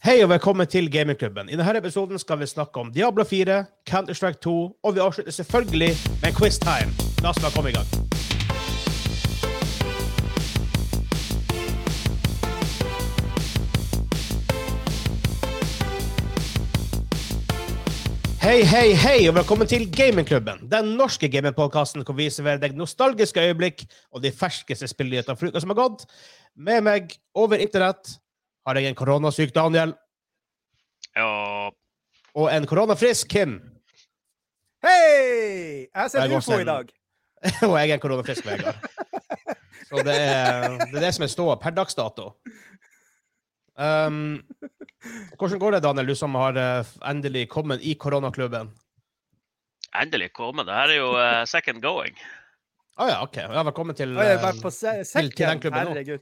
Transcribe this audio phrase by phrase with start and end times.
[0.00, 1.50] Hei og velkommen til Gamingklubben.
[1.52, 5.90] I denne episoden skal vi snakke om Diablo 4, Counter-Strike 2, og vi avslutter selvfølgelig
[6.22, 6.88] med quiz time.
[7.20, 7.84] La oss bare komme i gang.
[18.40, 20.64] Hei, hei, hei, og velkommen til Gamingklubben.
[20.72, 23.84] Den norske gamingpodkasten hvor vi serverer deg nostalgiske øyeblikk
[24.16, 26.08] og de ferskeste spillnyhetene for uka som har gått.
[26.56, 28.16] Med meg over internett
[28.66, 29.94] har jeg en koronasyk Daniel
[31.16, 31.70] Ja,
[32.38, 33.56] og en koronafrisk Kim.
[34.84, 35.88] Hei!
[35.90, 36.92] Jeg ser går ufo i dag.
[37.66, 38.76] Og jeg er en koronafrisk Vegard.
[39.88, 42.28] Så det er, det er det som er ståa per dags dato.
[43.74, 44.38] Um,
[45.40, 48.70] hvordan går det, Daniel, du som har eh, endelig kommet i koronaklubben?
[49.98, 50.68] endelig kommet.
[50.68, 52.14] Det her er jo uh, second going.
[53.00, 53.40] Å ja, OK.
[53.42, 56.18] Ja, velkommen til på se til- til den klubben nå.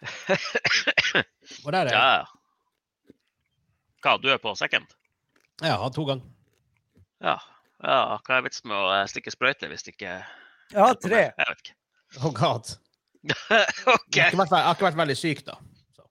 [1.62, 1.94] Hvor er det?
[1.94, 2.24] Ja.
[4.04, 4.90] Hva, du er på second?
[5.62, 6.26] Ja, han to ganger.
[7.24, 7.38] Ja.
[7.82, 8.00] ja.
[8.26, 11.22] Hva er vitsen med å eh, stikke sprøyte hvis det ikke Jeg har tre.
[11.30, 11.78] Jeg vet ikke.
[12.22, 12.76] Oh god.
[13.96, 14.20] okay.
[14.20, 15.56] Jeg har vært, jeg har ikke vært veldig syk, da.
[15.96, 16.06] Så.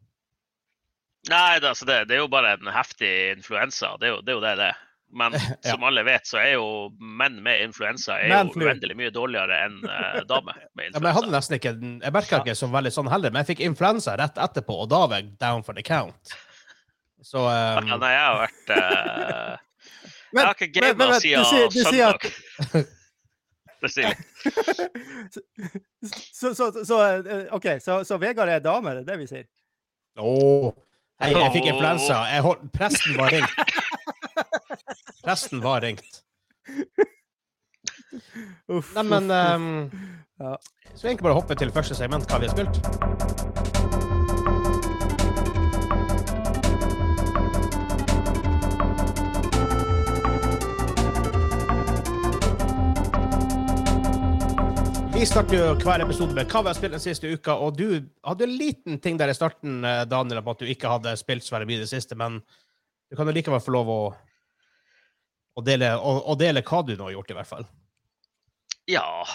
[1.32, 3.96] Nei, det, altså det, det er jo bare en heftig influensa.
[4.02, 4.56] Det er jo det er jo det.
[4.64, 4.74] det.
[5.16, 5.32] Men
[5.64, 6.66] som alle vet, så er jo
[7.00, 11.16] menn med influensa er jo uendelig mye dårligere enn uh, damer med Ja, men jeg
[11.22, 14.36] hadde nesten ikke Jeg merka ikke så veldig sånn heller, men jeg fikk influensa rett
[14.44, 16.36] etterpå, og da var jeg down for the count.
[17.26, 19.56] Så Ja, um, nei, jeg har vært eh,
[20.36, 22.92] Jeg har ikke men- men gama siden sier- du sier at- søndag.
[23.86, 25.40] Det sier litt.
[26.34, 29.46] Så, så, så, eh, OK, så, så Vegard er dame, det er det vi sier?
[30.20, 30.70] Åh.
[31.24, 32.18] Hei, jeg fikk influensa.
[32.34, 33.76] Jeg holdt, presten var ringt.
[35.26, 36.24] Presten var ringt.
[38.68, 39.92] Uff, Nei, men um,
[40.38, 40.60] Ja.
[40.94, 42.78] Så egentlig bare hoppe til første segment, hva vi har spilt.
[55.16, 57.88] Vi starter jo hver episode med hva vi har spilt den siste uka, og du
[58.22, 61.42] hadde en liten ting der i starten, eh, Daniel, om at du ikke hadde spilt
[61.48, 62.44] så veldig mye i det siste, men
[63.10, 64.00] du kan jo likevel få lov å,
[65.56, 67.68] å, dele, å, å dele hva du nå har gjort, i hvert fall.
[68.92, 69.26] Ja,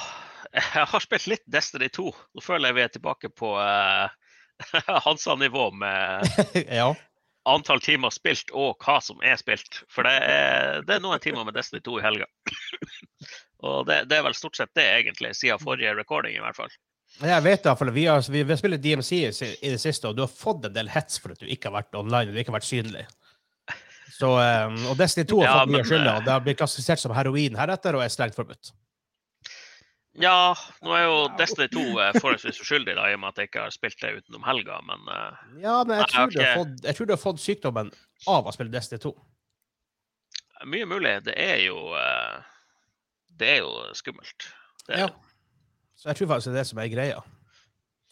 [0.52, 2.10] jeg har spilt litt Destiny 2.
[2.10, 4.10] Nå føler jeg vi er tilbake på uh,
[5.06, 6.28] Hansa-nivå med
[6.80, 6.90] ja.
[7.48, 9.82] antall timer spilt og hva som er spilt.
[9.90, 12.28] For det er, det er noen timer med Destiny 2 i helga.
[13.66, 16.78] og det, det er vel stort sett det, egentlig, siden forrige recording, i hvert fall.
[17.20, 19.30] Jeg vet det, for vi har, vi har spilt DMC i,
[19.66, 21.80] i det siste, og du har fått en del hets for at du ikke har
[21.80, 23.02] vært online, og du ikke har vært synlig.
[24.10, 27.14] Så, um, og Destiny 2 har fått mye skylda, eh, det har blitt klassifisert som
[27.14, 28.72] heroin heretter, og er strengt forbudt.
[30.20, 33.50] Ja, nå er jo Destiny 2 eh, forholdsvis uskyldig, da, i og med at jeg
[33.50, 36.54] ikke har spilt det utenom helga, men uh, Ja, men jeg Nei, tror, du har
[36.58, 37.92] fått, jeg tror du har fått sykdommen
[38.28, 39.14] av å spille Destiny 2.
[40.74, 41.14] mye mulig.
[41.24, 42.40] Det er jo uh,
[43.38, 44.50] Det er jo skummelt.
[44.86, 45.12] Det er Ja.
[46.00, 47.22] Så jeg tror faktisk det er det som er greia.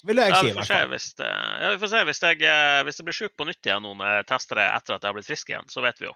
[0.07, 0.91] Vil jeg Ja, si, vi i får hvert se fall.
[0.93, 3.83] hvis ja, vi får se hvis jeg, eh, hvis jeg blir sjuk på nytt igjen
[3.83, 6.15] noen testere etter at jeg har blitt frisk igjen, så vet vi jo.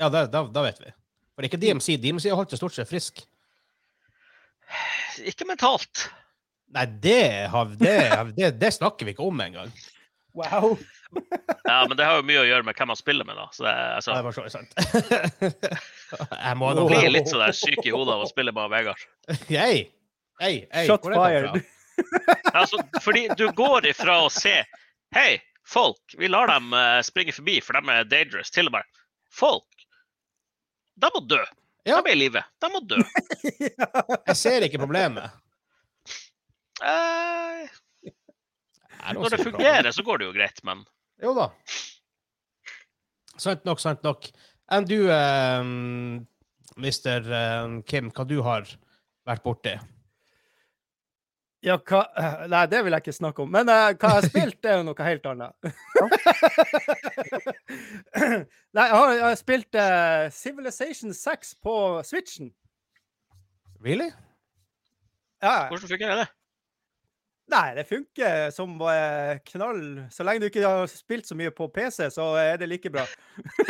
[0.00, 0.90] Ja, da, da, da vet vi.
[1.36, 1.96] For ikke DMC.
[2.00, 3.20] DMC har holdt seg stort sett frisk.
[5.30, 6.06] Ikke mentalt.
[6.72, 7.96] Nei, det, har, det,
[8.38, 9.72] det, det snakker vi ikke om engang.
[10.34, 10.78] Wow.
[11.68, 13.44] Ja, men det har jo mye å gjøre med hvem man spiller med, da.
[13.52, 14.72] Så det, altså, det var så sant.
[16.46, 19.02] jeg må nå blir litt sånn syk i hodet av å spille med Vegard.
[19.50, 19.82] Hey.
[20.40, 20.86] Hey, hey.
[20.88, 21.60] Shot fired.
[22.52, 24.54] Altså, fordi du går ifra å se
[25.16, 25.38] Hei,
[25.68, 29.00] folk, vi lar dem eh, springe forbi, for de er dangerous, til og med
[29.32, 29.86] Folk,
[31.00, 31.40] de må dø.
[31.88, 31.98] Ja.
[32.02, 32.42] De er i live.
[32.60, 32.98] De må dø.
[34.28, 35.32] Jeg ser ikke problemet.
[36.84, 37.70] Eh,
[39.16, 40.84] når det fungerer, så går det jo greit, men
[41.22, 41.48] Jo da.
[43.40, 44.28] Sant nok, sant nok.
[44.72, 45.64] Enn du, eh,
[46.76, 47.32] Mr.
[47.40, 48.68] eh, Kim, hva du har
[49.28, 49.74] vært borti?
[51.62, 53.52] Ja, hva eh, Nei, det vil jeg ikke snakke om.
[53.54, 55.54] Men uh, hva jeg har spilt, det er jo noe helt annet.
[58.74, 61.76] nei, jeg har, jeg har spilt uh, Civilization 6 på
[62.08, 62.50] Switchen.
[63.82, 64.10] Really?
[65.42, 66.28] Ja, hvordan funker det?
[67.52, 69.82] Nei, det funker som uh, knall.
[70.10, 73.06] Så lenge du ikke har spilt så mye på PC, så er det like bra.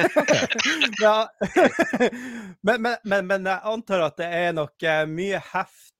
[2.66, 4.76] men, men, men, men jeg antar at det er nok
[5.12, 5.44] mye mye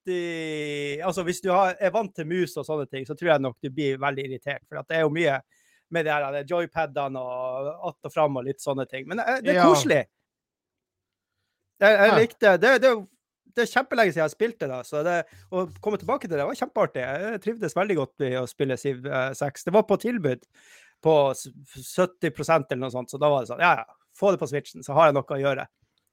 [0.02, 3.40] heftig Altså, hvis du har, er vant til mus og sånne ting, så tror jeg
[3.40, 4.62] nok du blir veldig irritert.
[4.68, 5.40] For det er jo mye
[5.90, 9.06] med de her joypadene og att og fram og litt sånne ting.
[9.08, 10.04] Men eh, det er koselig.
[11.80, 12.60] Jeg, jeg likte det.
[12.60, 13.06] Det, det,
[13.54, 14.84] det er kjempelenge siden jeg spilte det.
[14.86, 17.02] Så det, å komme tilbake til det var kjempeartig.
[17.02, 19.66] Jeg trivdes veldig godt med å spille Siv eh, 6.
[19.68, 20.46] Det var på tilbud
[21.02, 23.10] på 70% eller noe sånt.
[23.10, 23.84] Så da var det sånn, ja ja,
[24.16, 25.66] få det på Switchen, så har jeg noe å gjøre.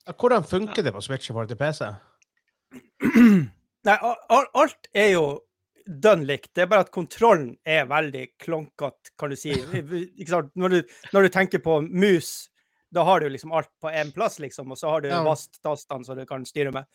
[0.09, 1.85] Hvordan funker det på Switch i forhold til PC?
[3.88, 3.96] Nei,
[4.30, 5.26] alt er jo
[5.90, 6.52] dønn likt.
[6.54, 9.56] Det er bare at kontrollen er veldig klonkete, kan du si.
[10.60, 10.80] Når du,
[11.14, 12.50] når du tenker på mus,
[12.94, 15.24] da har du liksom alt på én plass, liksom, og så har du Ja.
[15.26, 16.86] VAST-tastene som du kan styre med.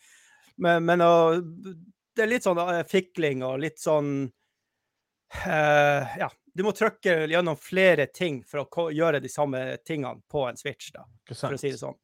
[0.57, 1.43] Men, men og,
[2.15, 4.11] det er litt sånn eh, fikling og litt sånn
[5.43, 10.45] uh, Ja, du må trykke gjennom flere ting for å gjøre de samme tingene på
[10.47, 11.97] en Switch, da, for å si det sånn.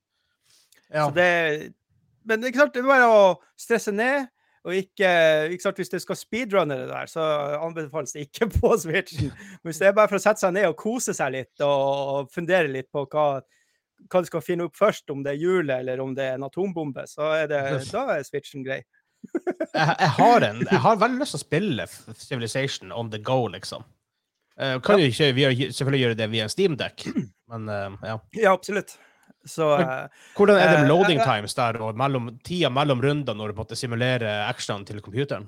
[0.91, 1.07] Ja.
[1.07, 1.29] Så det,
[2.27, 3.23] men ikke sant, det er bare å
[3.59, 4.27] stresse ned.
[4.61, 5.09] Og ikke,
[5.49, 7.23] ikke sant, Hvis du skal speedrunne det der, så
[7.57, 9.31] anbefales det ikke på Switchen.
[9.31, 12.29] Men hvis det er bare for å sette seg ned og kose seg litt og
[12.33, 13.41] fundere litt på hva,
[14.05, 16.45] hva du skal finne opp først, om det er hjulet eller om det er en
[16.49, 18.83] atombombe, så er det, da er Switchen grei.
[19.31, 23.43] jeg, jeg, har en, jeg har veldig lyst til å spille Civilization on the go,
[23.53, 23.85] liksom.
[24.61, 27.07] Uh, kan jo ikke vi selvfølgelig gjøre det via en Steamdeck,
[27.49, 28.17] men uh, ja.
[28.37, 28.97] Ja, absolutt.
[29.47, 30.07] Så eh,
[30.37, 33.51] Hvordan er det Eh, med loading jeg- times der, og mellom, tida mellom runder når
[33.53, 35.47] du måtte simulere actionene til computeren?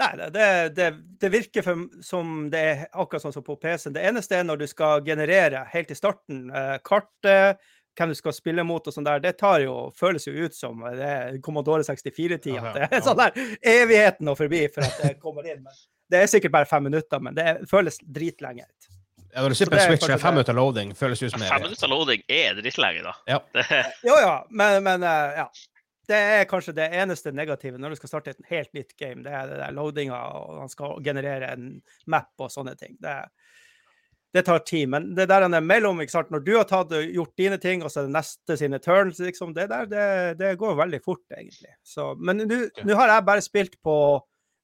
[0.00, 0.86] Nei, det, det,
[1.20, 3.92] det, virker for, som det er akkurat sånn som på PC-en.
[3.92, 7.60] Det eneste er når du skal generere helt i starten eh, kartet,
[7.98, 10.80] hvem du skal spille mot og sånn der, det tar jo, føles jo ut som
[10.88, 12.54] eh, det er Commodore 64-tida.
[12.56, 15.60] Ja, ja, Det er sånn der evigheten og forbi for at det kommer inn.
[15.66, 15.76] Men
[16.10, 18.64] det er sikkert bare fem minutter, men det føles dritlenge.
[19.32, 21.62] Ja, når du sitter på Switch og fem minutter loading, føles det ut som Fem
[21.66, 23.14] minutter loading er drittlenge, da.
[23.30, 23.38] Ja.
[24.08, 25.50] Jo, ja, men, men eh, ja.
[26.10, 29.22] Det er kanskje det eneste negative når du skal starte et helt nytt game.
[29.22, 31.76] Det er det der loadinga, og han skal generere en
[32.10, 32.96] map og sånne ting.
[32.98, 33.14] Det,
[34.34, 34.88] det tar tid.
[34.90, 36.32] Men det der han er mellom, ikke sant?
[36.34, 39.54] når du har tatt gjort dine ting, og så er det neste sine turns, liksom,
[39.54, 40.08] det der, det,
[40.40, 41.76] det går veldig fort, egentlig.
[41.86, 42.90] Så, men nå okay.
[42.90, 43.96] har jeg bare spilt på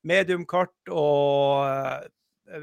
[0.06, 2.10] medium-kart og eh,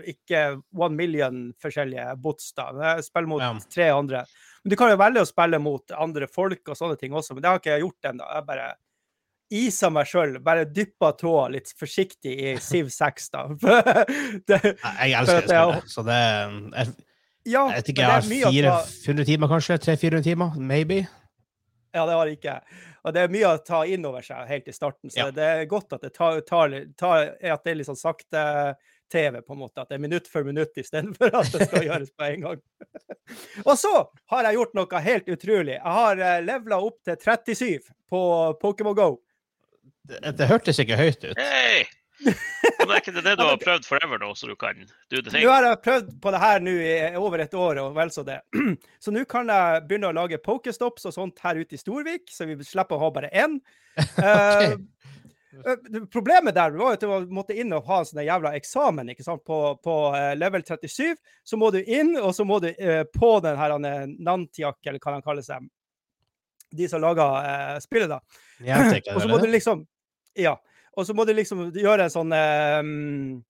[0.08, 2.70] ikke one million forskjellige bots, da.
[2.96, 3.54] Jeg spiller mot Ja.
[3.70, 4.26] tre andre.
[4.64, 7.42] Men du kan jo velge å spille mot andre folk og sånne ting også, men
[7.44, 8.28] det har ikke jeg gjort ennå.
[8.36, 8.74] Jeg bare
[9.54, 13.48] isa meg sjøl, bare dyppa tåa litt forsiktig i Siv 6, da.
[14.48, 16.96] det, Jeg elsker det spillet, så det jeg,
[17.46, 19.78] ja, jeg vet ikke, jeg er har ta- 400 timer, kanskje?
[19.84, 20.56] 300-400 timer?
[20.58, 21.02] Maybe?
[21.94, 22.56] Ja, det har jeg ikke.
[23.04, 25.32] Og det er mye å ta inn over seg helt i starten, så Ja.
[25.36, 28.76] det er godt at det tar, tar, tar at det er litt sånn sakte
[29.14, 29.84] TV, på en måte.
[29.84, 32.64] At det er minutt for minutt istedenfor at det skal gjøres på en gang.
[33.70, 33.94] Og så
[34.34, 35.78] har jeg gjort noe helt utrolig.
[35.78, 38.24] Jeg har uh, levela opp til 37 på
[38.62, 39.10] Pokémon Go.
[40.04, 41.38] Det, det hørtes ikke høyt ut.
[41.40, 41.86] Hei!
[42.24, 44.78] Men er ikke det det du har prøvd forever nå, så du kan
[45.12, 45.44] do the thing?
[45.44, 48.24] Nå har jeg prøvd på det her nå i over et år, og vel så
[48.28, 48.40] det.
[49.04, 52.48] Så nå kan jeg begynne å lage pokestops og sånt her ute i Storvik, så
[52.48, 53.58] vi slipper å ha bare én.
[54.00, 54.24] okay.
[54.24, 54.82] Eh, det-
[56.12, 59.44] Problemet der var at du måtte inn og ha en sånn jævla eksamen ikke sant?
[59.46, 61.14] På, på eh, level 37.
[61.46, 65.00] Så må du inn, og så må du eh, på den her eh, Nantiak, eller
[65.04, 65.68] hva han kaller seg,
[66.74, 68.20] de som lager eh, spillet, da.
[69.16, 69.88] Og så må du liksom
[70.40, 70.58] Ja.
[70.94, 73.42] Og så må du liksom gjøre en sånn eh, mm,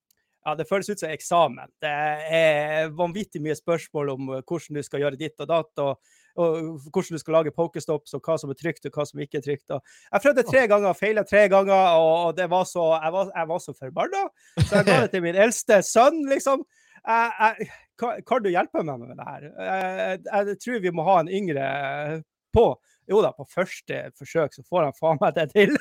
[0.44, 1.72] Ja, det føles ut som eksamen.
[1.80, 1.92] Det
[2.40, 6.80] er vanvittig mye spørsmål om eh, hvordan du skal gjøre ditt og datt, og, og
[6.90, 9.46] hvordan du skal lage pokestops, og hva som er trygt, og hva som ikke er
[9.46, 9.74] trygt.
[9.74, 13.62] Jeg prøvde tre ganger, feila tre ganger, og, det var så, jeg, var, jeg var
[13.62, 14.24] så forbanna.
[14.62, 16.66] Så jeg ga det til min eldste sønn, liksom.
[17.04, 17.70] Jeg, jeg,
[18.00, 19.48] kan, kan du hjelpe meg med det her?
[19.52, 21.68] Jeg, jeg tror vi må ha en yngre
[22.54, 22.68] på.
[23.12, 25.74] Jo da, på første forsøk så får han faen meg det til.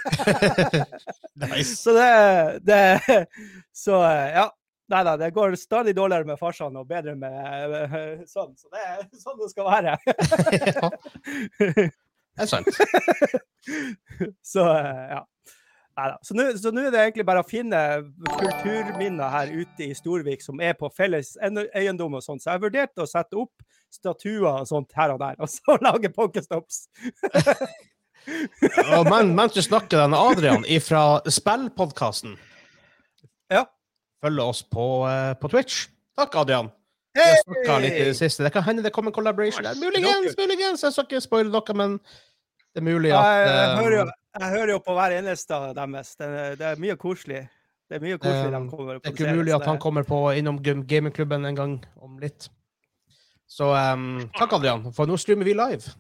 [1.43, 1.77] Nice.
[1.79, 3.27] Så det, det
[3.73, 4.49] Så ja.
[4.93, 8.57] Nei da, det går stadig dårligere med farsan og bedre med sønnen.
[8.61, 9.95] Så det er sånn det skal være.
[11.59, 12.69] det er sant.
[14.53, 15.23] Så eh, ja.
[15.93, 16.17] Neida.
[16.25, 16.47] Så nå
[16.81, 17.81] er det egentlig bare å finne
[18.41, 22.41] kulturminner her ute i Storvik som er på felles en- eiendom og sånt.
[22.45, 25.77] Så jeg har vurdert å sette opp statuer og sånt her og der, og så
[25.85, 26.87] lage pokestops.
[27.29, 32.39] ja, men, mens du snakker, den Adrian fra Spillpodkasten.
[34.23, 35.87] Følger oss på, eh, på Twitch.
[36.19, 36.71] Takk, Adrian.
[37.17, 37.37] Hey!
[37.83, 38.45] litt i det siste.
[38.45, 39.77] Det kan hende det kommer en collaboration der.
[39.77, 40.83] Muligens, muligens.
[40.83, 41.99] Jeg skal ikke spoile dere, men
[42.73, 44.07] det er mulig at Jeg, jeg, eh, hører jo,
[44.41, 46.15] jeg hører jo på hver eneste av deres.
[46.17, 47.43] Det, det er mye koselig.
[47.91, 50.03] Det er mye koselig de Um, kommer og Det er ikke umulig at han kommer
[50.09, 52.49] på innom gamingklubben en gang om litt.
[53.49, 54.87] Så um, takk, Adrian.
[54.97, 55.93] For nå streamer vi live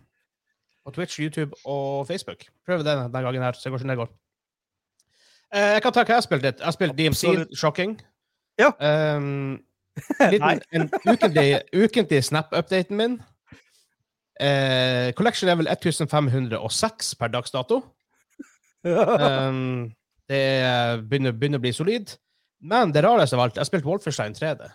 [0.82, 2.46] på Twitch, YouTube og Facebook.
[2.66, 4.08] Prøv det denne gangen her, så det går som det går.
[5.52, 6.64] Uh, jeg kan ta hva jeg har spilt litt.
[6.64, 7.58] Jeg har spilt DMC, Absolutt.
[7.58, 7.98] shocking.
[8.60, 8.70] Ja.
[9.16, 9.60] Um,
[10.32, 13.18] liten, en ukentlig, ukentlig Snap-updaten min.
[14.42, 17.82] Uh, collection level 1506 per dags dato.
[18.84, 19.92] Um,
[20.28, 22.14] det er- begynner, begynner å bli solid.
[22.62, 24.68] Men det rareste av alt, jeg har spilt Wolfenstein 3D.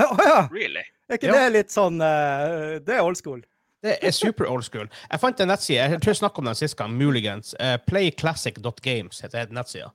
[0.00, 0.36] Å ja!
[0.50, 0.82] Really?
[1.10, 1.32] Er ikke Ja.
[1.42, 3.42] det litt sånn uh, Det er old school.
[3.82, 4.86] Det er super old school.
[5.10, 7.50] Jeg fant en nettside, jeg tror jeg snakket om den sist gang, muligens.
[7.60, 9.90] Uh, playclassic.games heter nettsida.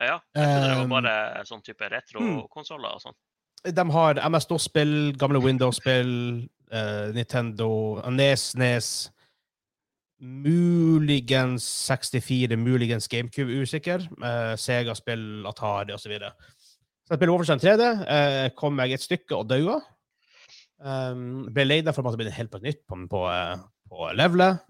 [0.00, 0.16] Ja.
[0.34, 3.16] Jeg trodde det var bare sånn type retrokonsoller og sånn.
[3.60, 6.12] De har MS-DOS-spill, gamle Windows-spill,
[6.72, 7.70] uh, Nintendo,
[8.08, 9.10] NES, NES
[10.20, 14.04] Muligens 64, muligens GameCube, usikker.
[14.20, 16.02] Uh, Sega-spill, Atari osv.
[16.02, 16.32] Så, videre.
[17.06, 17.86] så jeg spiller Wolfenstein 3D.
[18.04, 19.78] Uh, kom meg et stykke og daua.
[20.80, 24.12] Um, ble lei meg for at det ble helt på nytt på, på, eh, på
[24.16, 24.60] levelet.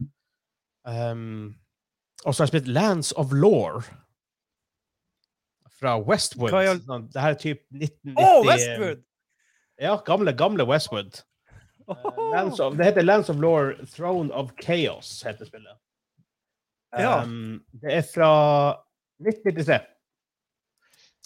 [0.87, 1.53] Um,
[2.25, 3.79] og så har jeg spilt Lands of Law
[5.81, 6.53] fra Westwood.
[6.53, 9.05] Hva er Sånn, Det her er type 1990 Å, Westwood!
[9.81, 11.23] Ja, gamle, gamle Westwood.
[11.89, 15.79] Eh, Lands of, det heter Lands of Law Throne of Chaos, heter spillet.
[16.99, 17.23] Ja.
[17.23, 18.31] Um, det er fra
[19.23, 19.81] 1993.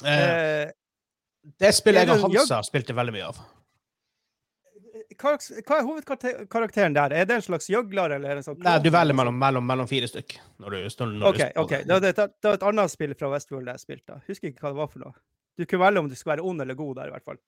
[0.05, 0.23] Eh,
[0.65, 0.71] Eh,
[1.61, 3.39] det spillet jeg og Hansa spilte veldig mye av.
[5.21, 7.13] hva, hva er hovedkarakteren der?
[7.17, 9.89] Er det en slags gjøgler, eller er en sånn Nei, du velger mellom, mellom, mellom
[9.91, 10.37] fire stykk.
[10.63, 11.71] Når du, når, du spiller ok.
[11.75, 11.81] det.
[11.87, 14.21] Det, var et- det var et annet spill fra Westworld jeg spilte.
[14.29, 15.15] Husker ikke hva det var for noe.
[15.59, 17.41] Du kunne velge om du skulle være ond eller god der, i hvert fall.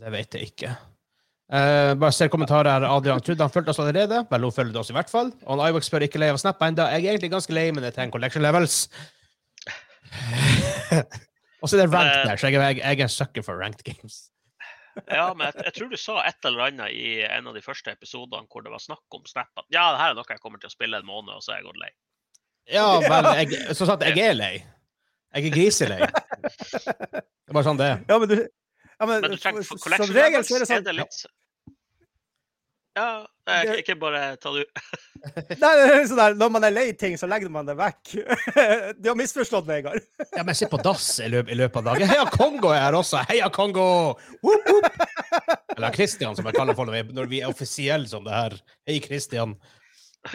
[0.00, 0.72] Det vet jeg ikke.
[1.50, 2.84] Uh, bare ser kommentarer her.
[2.86, 4.20] Adrian trodde han fulgte oss allerede.
[4.30, 5.32] Vel, hun følger oss i hvert fall.
[5.50, 6.84] Og Ivox spør ikke lei av snappa ennå.
[6.94, 8.84] Jeg er egentlig ganske lei, men det trenger en collection levels.
[11.60, 12.26] og så er det ranked Eh.
[12.28, 14.20] der, så jeg, jeg, jeg er en sucker for ranked games.
[15.08, 17.92] Ja, men jeg, jeg tror du sa et eller annet i en av de første
[17.94, 19.50] episodene hvor det var snakk om Snap.
[19.56, 21.54] at Ja, det her er noe jeg kommer til å spille en måned, og så
[21.54, 21.90] er jeg gått lei.
[22.70, 24.54] Ja, men jeg, som sagt, jeg er lei.
[25.30, 26.00] Jeg er griselei.
[27.50, 28.02] Det er bare sånn det er.
[28.06, 30.84] Ja, men du ja, men, Men du trenger Som regel så er det sånn er
[30.86, 31.16] det litt
[32.98, 34.70] Ja, Det- ikke bare ta det ut.
[35.60, 38.12] Nei, det sånn der, Når man er lei ting, så legger man det vekk.
[39.02, 40.02] Du har misforstått, Vegard.
[40.36, 42.08] Ja, men se på dass i, løp, i løpet av dagen.
[42.10, 43.20] Heia Kongo er her også!
[43.30, 43.84] Heia Kongo!
[44.42, 44.86] Woop, woop.
[45.76, 48.56] Eller Christian, som jeg kaller for når vi, når vi er offisielle som det her.
[48.88, 49.54] Hei, Christian.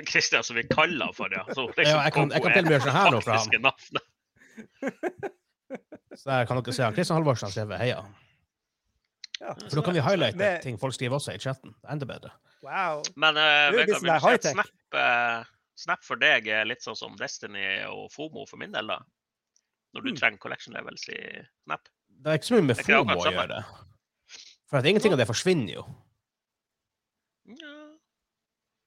[0.07, 1.43] Kristian, som vi kaller for, ja.
[1.53, 3.37] Så liksom Ja, jeg kan- jeg kan til og med gjøre sånn her nå fra
[3.37, 3.49] han.
[6.15, 6.93] Så der kan dere se han.
[6.95, 7.99] Christian Halvorsen har skrevet heia.
[9.45, 9.53] Ja.
[9.61, 11.75] For da kan vi highlighte Med- ting folk skriver også i chatten.
[11.91, 12.31] Enda bedre.
[12.65, 13.03] Wow.
[13.15, 14.47] Men uh, Det er Vegard, vil du si at.
[14.55, 15.43] Snap, uh,
[15.77, 18.97] Snap for deg er litt sånn som Destiny og Fomo for min del, da?
[19.93, 20.17] Når du Mm.
[20.17, 21.19] trenger collection levels i
[21.65, 21.85] Snap?
[22.09, 23.59] Det er ikke så mye med FOMO å gjøre.
[24.69, 25.83] For at ingenting av det forsvinner jo.
[27.45, 27.75] Ja.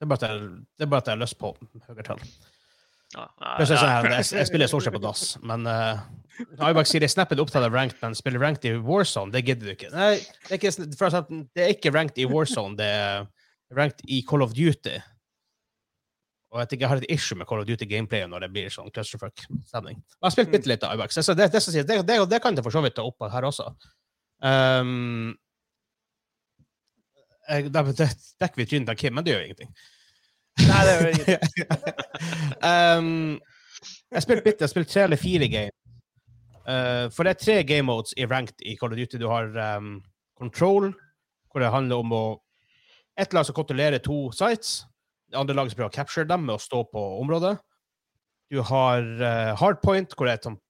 [0.01, 1.53] Det er bare at jeg har lyst på
[1.87, 2.21] høyere tall.
[3.17, 6.03] Er sånn jeg, jeg spiller stort sett på dass, men uh,
[6.67, 9.73] Aibak sier det snapper opptatt av ranked, men spiller ranked i Warzone, det gidder du
[9.73, 9.93] ikke.
[9.95, 10.75] Nei, det er ikke,
[11.57, 13.25] det er ikke ranked i Warzone, det er
[13.79, 14.99] ranked i Call of Duty.
[16.53, 18.93] Og jeg, jeg har et issue med Call of Duty gameplay når det blir sånn
[18.93, 19.99] clusterfuck-stemning.
[20.01, 21.19] Jeg har spilt bitte litt av Ibax.
[21.21, 23.69] så det, det, det, det, kan jeg for så vidt ta opp her også.
[24.45, 25.35] Um,
[27.49, 28.09] jeg, det,
[28.41, 29.73] dekker vi trynet av Kim, men det gjør ingenting.
[30.67, 31.43] Nei, det jo ingenting.
[32.73, 33.41] um,
[34.11, 35.75] jeg spilte bitte, jeg spilte tre eller fire game.
[36.69, 39.21] Uh, for det er tre game modes i ranked i Call of Duty.
[39.21, 39.99] Du har um,
[40.39, 40.93] control,
[41.51, 42.27] hvor det handler om å
[43.19, 44.85] Et lag som kontrollerer to sites.
[45.27, 47.57] Det andre laget som prøver å capture dem med å stå på området.
[48.47, 50.63] Du har uh, hardpoint, hvor det er et sånt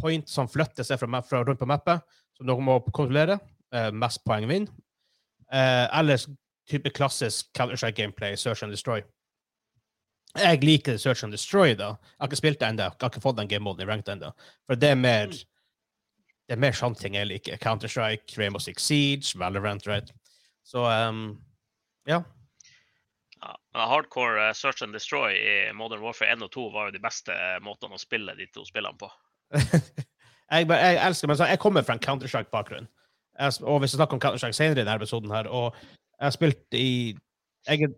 [0.00, 2.04] point som flytter seg fra, fra rundt på mappet,
[2.38, 3.40] som dere må kontrollere.
[3.74, 4.70] Uh, mest poeng vinner.
[5.50, 6.22] Uh, eller
[6.70, 9.02] type klassisk Counter-Strike gameplay, search and destroy.
[10.40, 11.94] Jeg liker Search and Destroy, da.
[11.96, 12.88] Jeg har ikke spilt det ennå.
[13.00, 14.32] Har ikke fått den game-moden i ranked ennå.
[14.68, 15.32] For det er mer
[16.46, 17.58] det er mer sånne ting jeg liker.
[17.58, 20.12] Counter-Strike, Rainbow Six Siege, Valorant, right?
[20.66, 21.40] Så um,
[22.06, 22.20] ja.
[23.40, 26.94] Ja, men hardcore eh, search and destroy i Modern Warfare 1 og 2 var jo
[26.94, 29.10] de beste eh, måtene å spille de to spillene på.
[29.58, 32.88] jeg, jeg elsker men så Jeg kommer fra en Counter-Strike-bakgrunn.
[33.66, 36.78] Og vi skal snakke om Counter-Strike senere i denne episoden, her, og jeg har spilt
[36.78, 36.88] i
[37.66, 37.90] jeg,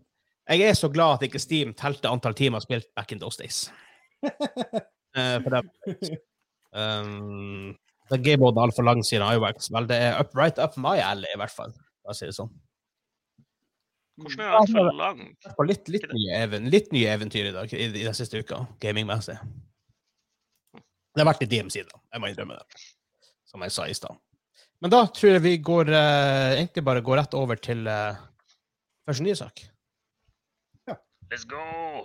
[0.48, 3.66] jeg er så glad at ikke Steam telte antall timer spilt back in those days.
[4.24, 5.62] uh, for det,
[6.72, 7.74] um,
[8.08, 9.68] det gameboden er altfor lang siden iWax.
[9.74, 11.74] Vel, det er up, right up my alley, i hvert fall.
[12.04, 12.52] La oss si det sånn.
[14.18, 15.20] Hvordan er det for lang?
[15.68, 19.36] Litt, litt, nye litt nye eventyr i dag, i, i den siste uka, gamingmessig.
[20.74, 22.00] Det har vært litt DMC, da.
[22.14, 22.82] Jeg må innrømme det.
[23.48, 24.16] Som jeg sa i stad.
[24.82, 28.18] Men da tror jeg vi går uh, egentlig bare går rett over til uh,
[29.06, 29.62] første nye sak.
[31.28, 32.04] Let's go!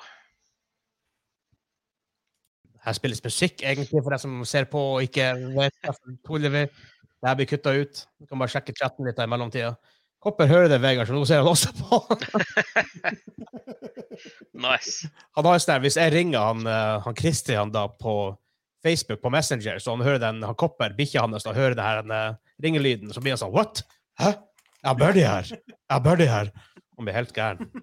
[2.83, 6.63] Her spilles musikk, egentlig, for deg som ser på og ikke vet vi.
[6.67, 8.01] Det her blir kutta ut.
[8.19, 9.71] Du kan bare sjekke chatten litt i mellomtida.
[10.23, 12.01] Kopper hører det, Vegard, så nå ser han også på.
[14.53, 15.09] Nice.
[15.35, 18.35] Han har sånn, Hvis jeg ringer han, eh, han Christian da på
[18.85, 22.03] Facebook på Messenger, så han hører den, han Kopper, bikkja hans, da hører det her
[22.05, 23.81] eh, ringelyden, så blir han sånn What?
[24.21, 24.35] Hæ?
[24.83, 25.49] Jeg har Birdie her!
[25.49, 26.53] Jeg har Birdie her!
[26.93, 27.73] Han blir helt gæren.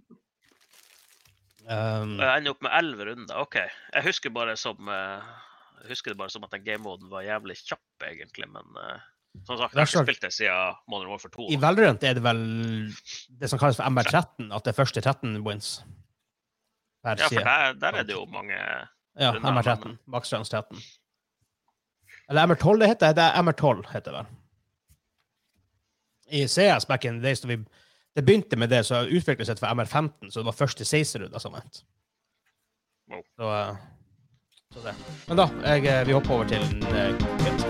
[1.70, 3.36] Um, jeg ender opp med elleve runder.
[3.38, 3.56] OK.
[3.94, 5.22] Jeg husker bare som uh,
[5.86, 8.48] husker det bare som at den gamemoden var jævlig kjapp, egentlig.
[8.50, 8.98] Men uh,
[9.46, 11.46] som sagt, jeg har ikke spilt det siden Modern Warfare 2.
[11.54, 12.42] I Valorant er det vel
[13.40, 15.76] det som kalles for MR13, at det er første 13 wins.
[17.06, 18.56] Ja, for der, der er det jo mange
[19.16, 19.94] Ja, MR13.
[20.10, 20.76] Maksrangs 13.
[22.28, 23.14] Eller MR12 det heter.
[23.16, 24.26] Det er MR12, heter det vel.
[26.30, 27.56] I CS back in the days, da vi
[28.16, 31.54] det begynte med det, så utviklet seg for MR15, så det var første 16-runder som
[31.54, 31.82] vant.
[33.10, 33.22] Wow.
[33.36, 33.76] Så, eh,
[34.74, 34.94] så det.
[35.28, 37.14] Men da, jeg, eh, vi hopper over til uh,
[37.44, 37.66] Kit.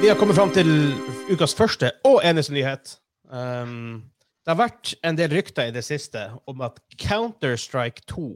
[0.00, 0.68] Vi har kommet fram til
[1.32, 2.96] ukas første og eneste nyhet.
[3.28, 4.04] Um,
[4.44, 8.32] det har vært en del rykter i det siste om at Counter-Strike 2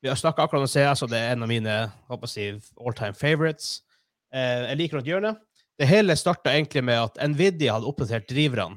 [0.00, 1.90] Vi har snakka akkurat om CS, og det er en av mine
[2.30, 3.82] si, all time favorites.
[4.34, 5.36] Eh, jeg liker rundt hjørnet.
[5.78, 8.76] Det hele starta egentlig med at Nvidia hadde oppdatert driverne.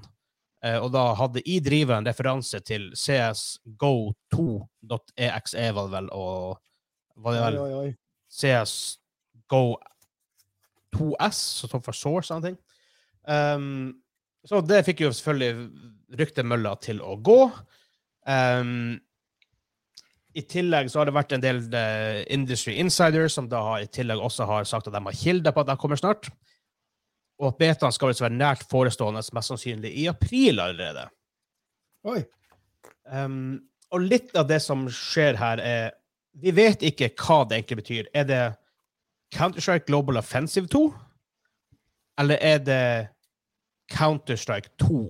[0.66, 6.58] Eh, og da hadde i driveren referanse til CSGO2.exe, var det vel, og
[7.22, 7.96] var det vel oi, oi.
[8.32, 9.75] CSGO
[10.96, 12.58] 2S, som står for Source og sånne ting.
[13.30, 13.90] Um,
[14.48, 15.54] så det fikk jo selvfølgelig
[16.20, 17.42] ryktemølla til å gå.
[18.25, 19.00] Um,
[20.34, 23.90] I tillegg så har det vært en del eh, Industry Insiders som da har, i
[23.92, 26.30] tillegg også har sagt at de har kilder på at de kommer snart.
[27.42, 31.08] Og at betaen skal være nært forestående, mest sannsynlig i april allerede.
[32.08, 32.22] Oi.
[33.12, 33.60] Um,
[33.92, 35.92] og litt av det som skjer her, er
[36.32, 38.06] Vi vet ikke hva det egentlig betyr.
[38.16, 38.44] Er det
[39.36, 40.86] Counter-Strike Global Offensive 2?
[42.24, 42.86] Eller er det
[43.92, 45.02] Counter-Strike 2?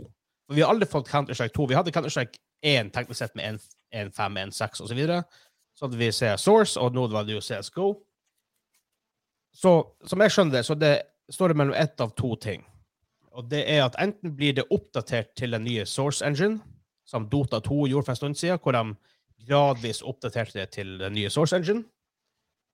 [0.48, 1.68] For vi har aldri fått Counter-Strike 2.
[1.70, 3.60] Vi hadde Counter-Strike 1 teknisk sett med
[3.94, 5.02] 1.5, 1.6 osv.
[5.76, 7.94] Så hadde vi CS Source, og nå var det jo CSGO.
[9.52, 9.72] Så
[10.08, 10.94] som jeg skjønner det, så det
[11.32, 12.64] står det mellom ett av to ting.
[13.32, 16.60] Og det er at enten blir det oppdatert til den nye Source Engine,
[17.08, 18.96] som Dota 2 gjorde for en stund siden, hvor de
[19.48, 21.84] gradvis oppdaterte det til den nye Source Engine.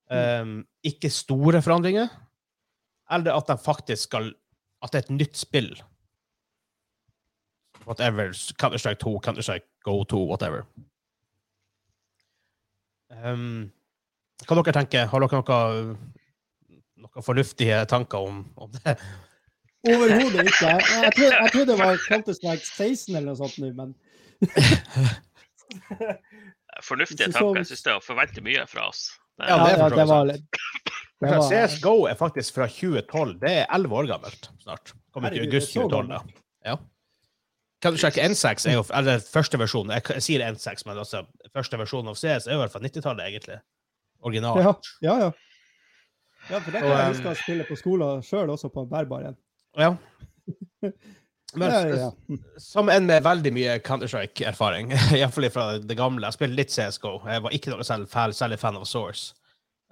[0.10, 2.08] Um, ikke store forandringer.
[3.12, 4.34] Eller at de faktisk skal
[4.84, 5.84] At det er et nytt spill.
[7.88, 8.30] Whatever.
[8.62, 10.66] Counter-Strike 2, Counter-Strike Go 2, whatever.
[13.08, 13.72] Um,
[14.44, 15.96] hva dere tenker Har dere noe,
[17.00, 18.98] noen fornuftige tanker om, om det?
[19.88, 20.68] Overhodet ikke.
[20.68, 23.94] Jeg, jeg, trodde, jeg trodde det var Counter-Strike 16 eller noe sånt nå, men
[26.88, 27.62] Fornuftige tanker.
[27.62, 29.08] Jeg syns det er å forvente mye fra oss.
[29.38, 30.62] Det, Ja, det er ja, det var litt
[31.18, 33.40] det var, CSGO er faktisk fra 2012.
[33.42, 34.94] Det er 11 år gammelt snart.
[35.14, 36.12] Kommer til august det er så 2012.
[36.12, 36.20] da.
[36.68, 36.76] Ja.
[37.84, 39.92] Counter-Strike N6 er jo eller første versjon.
[39.94, 42.86] Jeg, jeg sier N6, men altså, første versjon av CS er jo i hvert fall
[42.88, 43.60] 90-tallet, egentlig.
[44.26, 44.58] Original.
[44.64, 44.74] Ja,
[45.06, 45.18] ja.
[45.28, 45.32] ja.
[46.48, 48.86] Ja, for det kan Og, jeg um, huske å spille på skolen sjøl, også på
[48.86, 49.38] en bærbar en.
[49.78, 49.92] Ja.
[51.58, 52.38] Men Ja, ja, ja.
[52.60, 57.14] som en med veldig mye Counter-Strike-erfaring, iallfall fra det gamle Jeg spilte litt CSGO.
[57.30, 59.32] Jeg var ikke noe selv, fan- særlig fan av Source.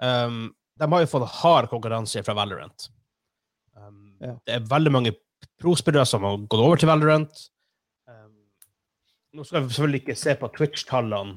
[0.03, 2.89] Um, de har jo fått hard konkurranse fra Valorant.
[3.77, 4.33] Um, Ja.
[4.47, 5.11] Det er veldig mange
[5.61, 7.45] prospillere som har gått over til Valorant.
[9.35, 11.35] Nå skal vi selvfølgelig ikke se på Twitch-tallene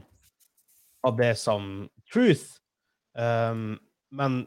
[1.06, 2.60] av det som truth,
[3.18, 3.72] um,
[4.14, 4.38] men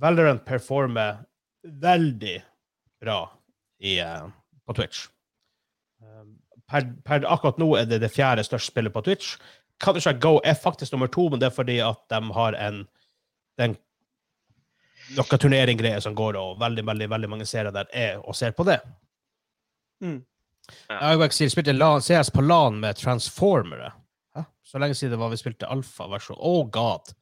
[0.00, 1.22] Valorant performer
[1.64, 2.34] veldig
[3.00, 3.22] bra
[3.80, 4.28] i, uh,
[4.68, 5.06] på Twitch.
[6.04, 6.36] Um,
[6.68, 9.38] per, per akkurat nå er det det fjerde største spillet på Twitch.
[9.80, 12.84] Counter-Strike Go er faktisk nummer to, men det er fordi at de har en
[13.58, 13.74] den,
[15.16, 18.68] noe turneringgreier som går, og veldig, veldig, veldig mange serier der er og ser på
[18.68, 18.82] det.
[20.04, 20.20] Mm.
[20.88, 20.94] Ja.
[20.94, 23.92] Jeg har jo ikke spilt en LAN, CS på LAN med Transformere.
[24.36, 24.44] Hæ?
[24.64, 26.38] Så lenge siden det var vi spilte alfa-versjon.
[26.38, 27.12] Oh god!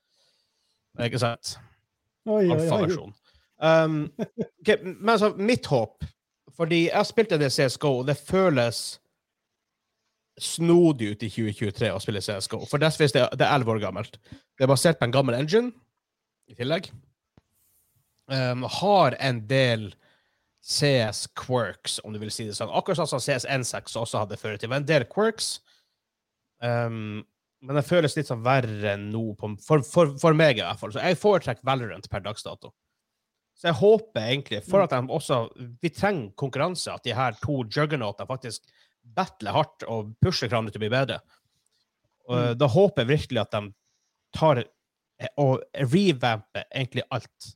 [0.97, 1.57] Det er ikke sant?
[2.27, 3.15] Alfa-versjon.
[3.63, 4.13] Um,
[4.61, 6.05] okay, men altså, mitt håp
[6.57, 9.01] Fordi jeg spilte det CSGO, og det føles
[10.41, 12.63] snodig ut i 2023 å spille CSGO.
[12.69, 14.19] For det, det er 11 år gammelt.
[14.29, 15.73] Det er basert på en gammel engine
[16.49, 16.89] i tillegg.
[18.33, 19.91] Um, har en del
[20.67, 22.73] CS quirks, om du vil si det sånn.
[22.75, 24.75] Akkurat sånn som CS N6 også hadde før i tiden.
[24.81, 25.61] En del quirks.
[26.59, 27.23] Um,
[27.63, 30.93] men det føles litt sånn verre nå, på, for, for, for meg i hvert fall.
[30.95, 32.73] Så jeg foretrekker Valorant per dags dato.
[33.57, 35.47] Så jeg håper egentlig, for at de også
[35.81, 38.67] Vi trenger konkurranse, at de her to juggernautene faktisk
[39.17, 41.21] battler hardt og pusher hverandre til å bli bedre.
[42.27, 42.57] Mm.
[42.59, 43.71] Da håper jeg virkelig at de
[44.35, 44.65] tar
[45.41, 45.63] og
[45.95, 47.53] revamper egentlig alt.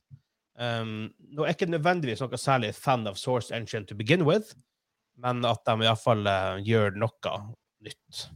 [0.61, 4.53] Um, nå er jeg ikke nødvendigvis noe særlig fan av Source Engine to begin with,
[5.21, 7.37] men at de iallfall uh, gjør noe
[7.81, 8.27] nytt.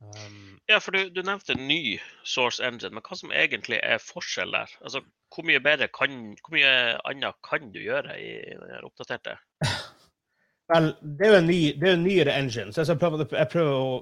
[0.00, 4.50] Um, Ja, for du, du nevnte ny source engine, men hva som egentlig er forskjell
[4.50, 4.72] der?
[4.82, 6.72] Altså, hvor mye bedre kan, hvor mye
[7.06, 9.36] annet kan du gjøre i den oppdaterte?
[10.72, 13.28] vel, det er jo en, ny, det er en nyere engine, så jeg, skal prøve,
[13.30, 13.94] jeg prøver å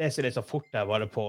[0.00, 1.26] lese litt så fort jeg bare på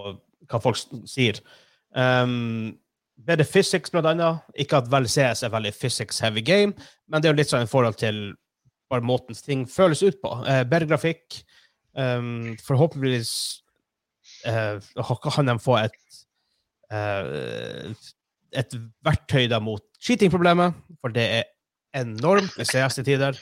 [0.47, 0.79] hva folk
[1.11, 1.43] sier.
[1.91, 2.71] Um,
[3.17, 4.43] bedre physics, blant annet.
[4.59, 6.73] Ikke at vel CS er veldig physics-heavy game,
[7.07, 8.23] men det er jo litt sånn i forhold til
[8.91, 10.33] bare måten ting føles ut på.
[10.47, 11.41] Eh, bedre grafikk.
[11.93, 13.31] Um, forhåpentligvis
[14.49, 14.81] eh,
[15.21, 15.99] kan de få et
[16.89, 17.93] eh,
[18.57, 21.49] et verktøy da mot cheating-problemet, for det er
[21.97, 23.37] enormt med CS i tider.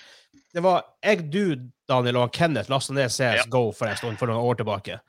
[0.51, 4.31] Det var jeg, du, Daniel og Kenneth lasta ned CS GO for en stund, for
[4.31, 4.99] noen år tilbake.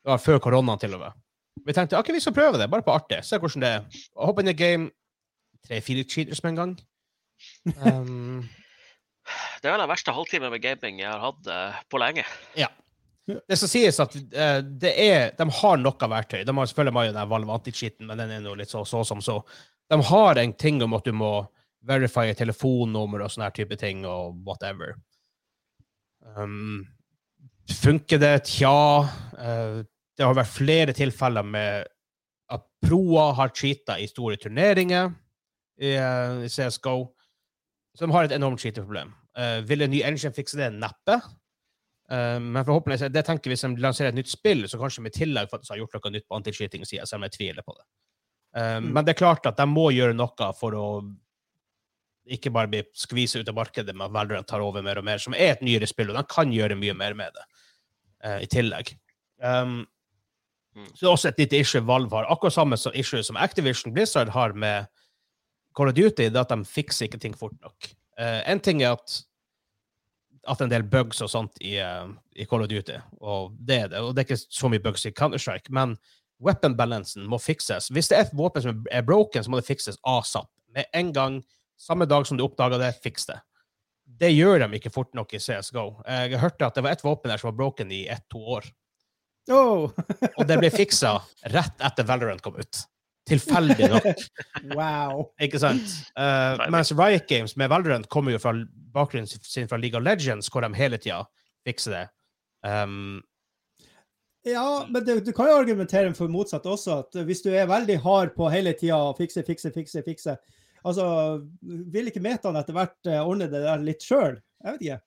[0.00, 1.18] Det var før koronaen til og med.
[1.66, 3.20] Vi tenkte ok, vi skal prøve det, bare på artig.
[3.26, 4.00] Se hvordan det er.
[4.16, 4.90] Hopp in the game.
[5.66, 6.74] Tre-fire cheaters med en gang.
[7.84, 8.48] Um,
[9.60, 12.24] Det er vel den verste halvtimen med gaming jeg har hatt uh, på lenge.
[12.58, 12.70] Ja.
[13.28, 16.40] det skal sies at uh, det er, de har noe verktøy.
[16.46, 19.04] De har selvfølgelig har jo den Valve anti-cheaten, men den er nå litt så, så
[19.06, 19.40] som så.
[19.90, 21.34] De har en ting om at du må
[21.86, 24.96] verify telefonnummer og sånne her type ting, og whatever.
[26.36, 26.88] Um,
[27.80, 28.34] funker det?
[28.50, 28.74] Tja.
[29.38, 29.80] Eh,
[30.20, 31.88] det har vært flere tilfeller med
[32.52, 35.14] at proer har cheata i store turneringer
[35.80, 37.14] i, eh, i CSGO.
[37.98, 39.08] som har et enormt cheaterproblem.
[39.36, 40.68] Uh, vil en ny engine fikse det?
[40.72, 41.16] Neppe.
[42.06, 45.50] Uh, men forhåpentligvis, det tenker vi de lanserer et nytt spill, så kanskje med tillegg
[45.50, 47.84] faktisk har gjort noe nytt på anti-cheating-sida, selv om jeg tviler på det.
[48.56, 48.92] Uh, Mm.
[48.92, 50.86] Men det er klart at de må gjøre noe for å
[52.30, 55.18] ikke bare bli skvisa ut av markedet men at Valorant tar over mer og mer,
[55.18, 57.46] som er et nyere spill, og de kan gjøre mye mer med det
[58.24, 58.94] eh, i tillegg.
[59.42, 59.82] Um.
[60.74, 62.28] Så det er også et lite issue Valve har.
[62.30, 64.86] Akkurat samme som issue som Activision Blizzard har med
[65.76, 67.90] Call of Duty, det er at de fikser ikke ting fort nok.
[68.20, 69.20] Uh, en ting er at
[70.48, 73.90] at en del bugs og sånt i, uh, i Call of Duty, og det er
[73.92, 74.00] det.
[74.00, 75.98] Og det er ikke så mye bugs i Counter-Strike, men
[76.40, 77.90] weapon-balansen må fikses.
[77.92, 80.48] Hvis det er et våpen som er broken, så må det fikses asap.
[80.72, 81.38] Med en gang,
[81.76, 83.36] samme dag som du oppdager det, fiks det.
[84.20, 85.84] Det gjør de ikke fort nok i CSGO.
[86.08, 88.66] Jeg hørte at det var et våpen der som var broken i ett-to år,
[89.50, 89.90] Oh,
[90.38, 91.16] og det ble fiksa
[91.54, 92.82] rett etter Valorant kom ut.
[93.30, 94.22] Tilfeldig nok.
[94.78, 95.24] wow.
[95.42, 95.96] Ikke sant?
[96.18, 98.54] Uh, mens Riot Games med Valorant kommer jo fra
[98.94, 101.24] bakgrunnen sin fra League of Legends, hvor de hele tida
[101.66, 102.06] fikser det.
[102.66, 103.20] Um,
[104.42, 107.02] Ja, men det, du kan jo argumentere for motsatt også.
[107.04, 110.38] At hvis du er veldig hard på hele tida å fikse, fikse, fikse, fikse
[110.80, 111.04] Altså,
[111.92, 114.38] vil ikke metaen etter hvert eh, ordne det der litt sjøl?
[114.64, 115.00] Jeg vet ikke.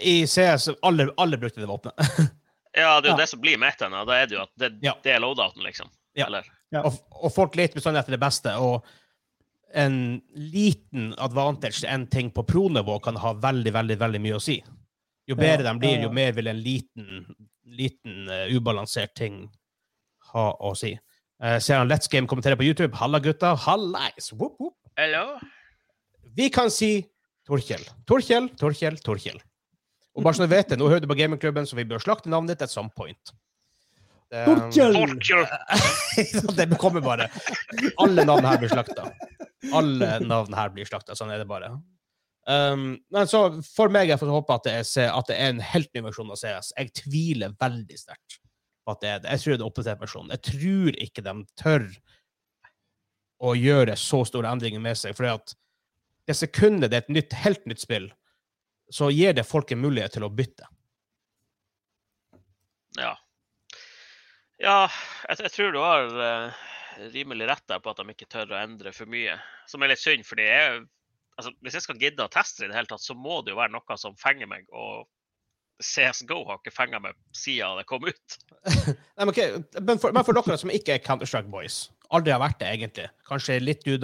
[0.00, 2.30] I CS alle, alle brukte det våpenet.
[2.76, 3.20] Ja, det er jo Ja.
[3.24, 3.92] det som blir metaen.
[4.06, 4.94] Da er det jo at det, Ja.
[5.02, 5.90] det er loadouten, liksom.
[6.14, 6.26] Ja.
[6.26, 6.82] Eller Ja.
[6.84, 8.54] og, og folk leter bestandig etter det beste.
[8.58, 8.84] Og
[9.74, 14.42] en liten advantage til en ting på pro-nivå kan ha veldig, veldig veldig mye å
[14.42, 14.62] si.
[15.28, 16.02] Jo bedre Ja, de blir, ja, ja.
[16.08, 19.48] jo mer vil en liten, liten uh, ubalansert ting
[20.32, 20.98] ha å si.
[21.42, 22.94] Uh, ser han Let's Game kommentere på YouTube.
[22.96, 23.54] Halla, gutta.
[23.56, 24.32] Hallais!
[24.32, 24.74] Whoop, whoop.
[24.98, 25.38] Hello?
[26.36, 27.06] Vi kan si
[27.46, 27.82] Torkjell.
[28.06, 29.40] Torkjell, Torkjell, Torkjell.
[30.16, 32.32] Og bare så du vet det, nå hører du på gamingklubben, så vi bør slakte
[32.32, 33.32] navnet ditt at some point.
[34.30, 34.94] Det, Torkjell!
[34.94, 36.56] Torture!
[36.58, 37.28] det kommer bare.
[38.02, 39.08] Alle navn her blir slakta.
[39.74, 41.16] Alle navn her blir slakta.
[41.18, 41.72] Sånn er det bare.
[42.50, 45.64] Um, men så for meg jeg får håpe at det, er, at det er en
[45.72, 46.72] helt ny versjon av CS.
[46.78, 48.38] Jeg tviler veldig sterkt
[48.86, 49.34] på at det er det.
[49.34, 50.32] Jeg tror det er oppdatert versjon.
[50.34, 51.88] Jeg tror ikke de tør
[53.40, 55.16] å gjøre så store endringer med seg.
[55.18, 55.54] For at
[56.28, 58.10] det sekundet det er et nytt, helt nytt spill,
[58.90, 60.66] så gir det folk en mulighet til å bytte.
[62.98, 63.14] Ja.
[64.60, 64.80] Ja,
[65.28, 66.64] jeg, jeg tror du har uh,
[67.14, 69.38] rimelig rett der på at de ikke tør å endre for mye.
[69.70, 70.82] Som er litt synd, fordi jeg,
[71.38, 73.54] altså, hvis jeg skal gidde å teste det i det hele tatt, så må det
[73.54, 74.66] jo være noe som fenger meg.
[74.74, 75.06] Og
[75.80, 78.36] CSGO har ikke fenga meg siden det kom ut.
[78.90, 79.62] Nei, men, okay.
[79.78, 83.08] men, for, men for dere som ikke er Counter-Strike Boys, aldri har vært det egentlig,
[83.28, 83.96] kanskje litt du,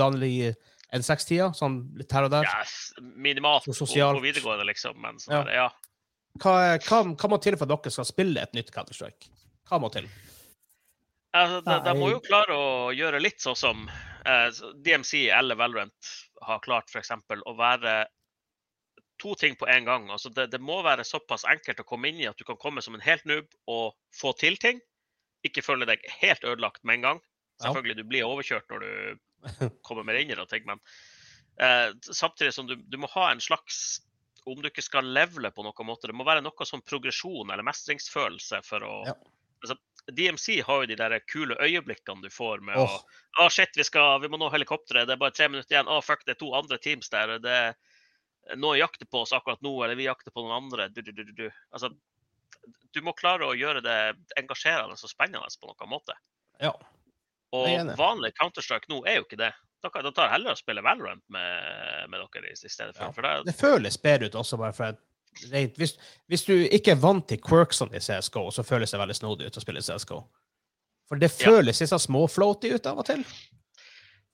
[0.92, 4.18] Daniel, i N6-tida, sånn litt her og der, Yes, minimalt på, sosialt.
[4.18, 5.00] på videregående, liksom.
[5.00, 5.66] Men sånn Ja.
[5.66, 5.70] ja.
[6.38, 9.28] hva, hva, hva må til for at dere skal spille et nytt Counter-Strike?
[9.68, 10.06] Hva må til?
[11.34, 13.88] Altså, de, de må jo klare å gjøre litt sånn som
[14.24, 14.48] eh,
[14.84, 16.12] DMC eller Valorant
[16.46, 17.10] har klart, f.eks.
[17.44, 18.06] å være
[19.20, 20.10] to ting på en gang.
[20.10, 22.80] Altså, det, det må være såpass enkelt å komme inn i at du kan komme
[22.84, 24.80] som en helt noob og få til ting.
[25.44, 27.20] Ikke føle deg helt ødelagt med en gang.
[27.62, 29.20] Selvfølgelig, du blir overkjørt når du
[29.86, 30.80] kommer mer inn i det, men
[31.60, 34.00] eh, samtidig som du, du må ha en slags
[34.46, 37.66] Om du ikke skal levele på noen måte, det må være noe som progresjon eller
[37.66, 39.16] mestringsfølelse for å Ja.
[39.64, 43.00] altså, DMC har jo de der kule øyeblikkene du får med oh.
[43.40, 45.08] å Å, shit, vi, skal, vi må nå helikopteret.
[45.08, 45.90] Det er bare tre minutter igjen.
[45.92, 47.34] Å, fuck, det er to andre teams der.
[47.42, 47.74] Det er
[48.56, 50.86] noen jakter på oss akkurat nå, eller vi jakter på noen andre.
[50.88, 51.50] Du, du, du, du, du.
[51.74, 51.90] Altså,
[52.96, 53.98] du må klare å gjøre det
[54.40, 56.16] engasjerende og spennende på noen måte.
[56.62, 56.72] Ja.
[57.54, 59.52] Og vanlig Counter-Strike nå er jo ikke det.
[59.86, 63.04] Kan, da tar jeg heller å spille Valorant med, med dere i, i stedet for.
[63.06, 63.12] Ja.
[63.14, 64.98] for det, Det føles bedre ut også, bare for at
[65.52, 65.94] rent, hvis,
[66.26, 69.60] hvis du ikke er vant til quirksene i CSGO, så føles det veldig snodig ut
[69.60, 70.22] å spille CSGO.
[71.06, 71.52] For det Ja.
[71.52, 73.22] føles litt sånn småfloaty ut av og til.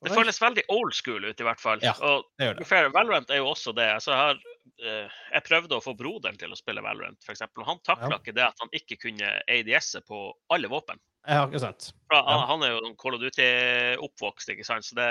[0.03, 1.79] det føles veldig old school ut, i hvert fall.
[1.83, 1.93] Ja.
[1.93, 2.93] Det gjør det.
[2.95, 3.91] Valorant er jo også det.
[3.93, 4.41] Altså, jeg, har,
[4.83, 7.41] jeg prøvde å få broderen til å spille Valorant, f.eks.
[7.57, 8.19] Og han takla Ja.
[8.19, 10.19] ikke det at han ikke kunne ADS-et på
[10.51, 10.99] alle våpen.
[11.27, 11.91] Ja, ikke sant?
[12.11, 12.19] Ja.
[12.27, 14.85] han, han er jo sånn Call of Duty-oppvokst, ikke sant?
[14.87, 15.07] så det,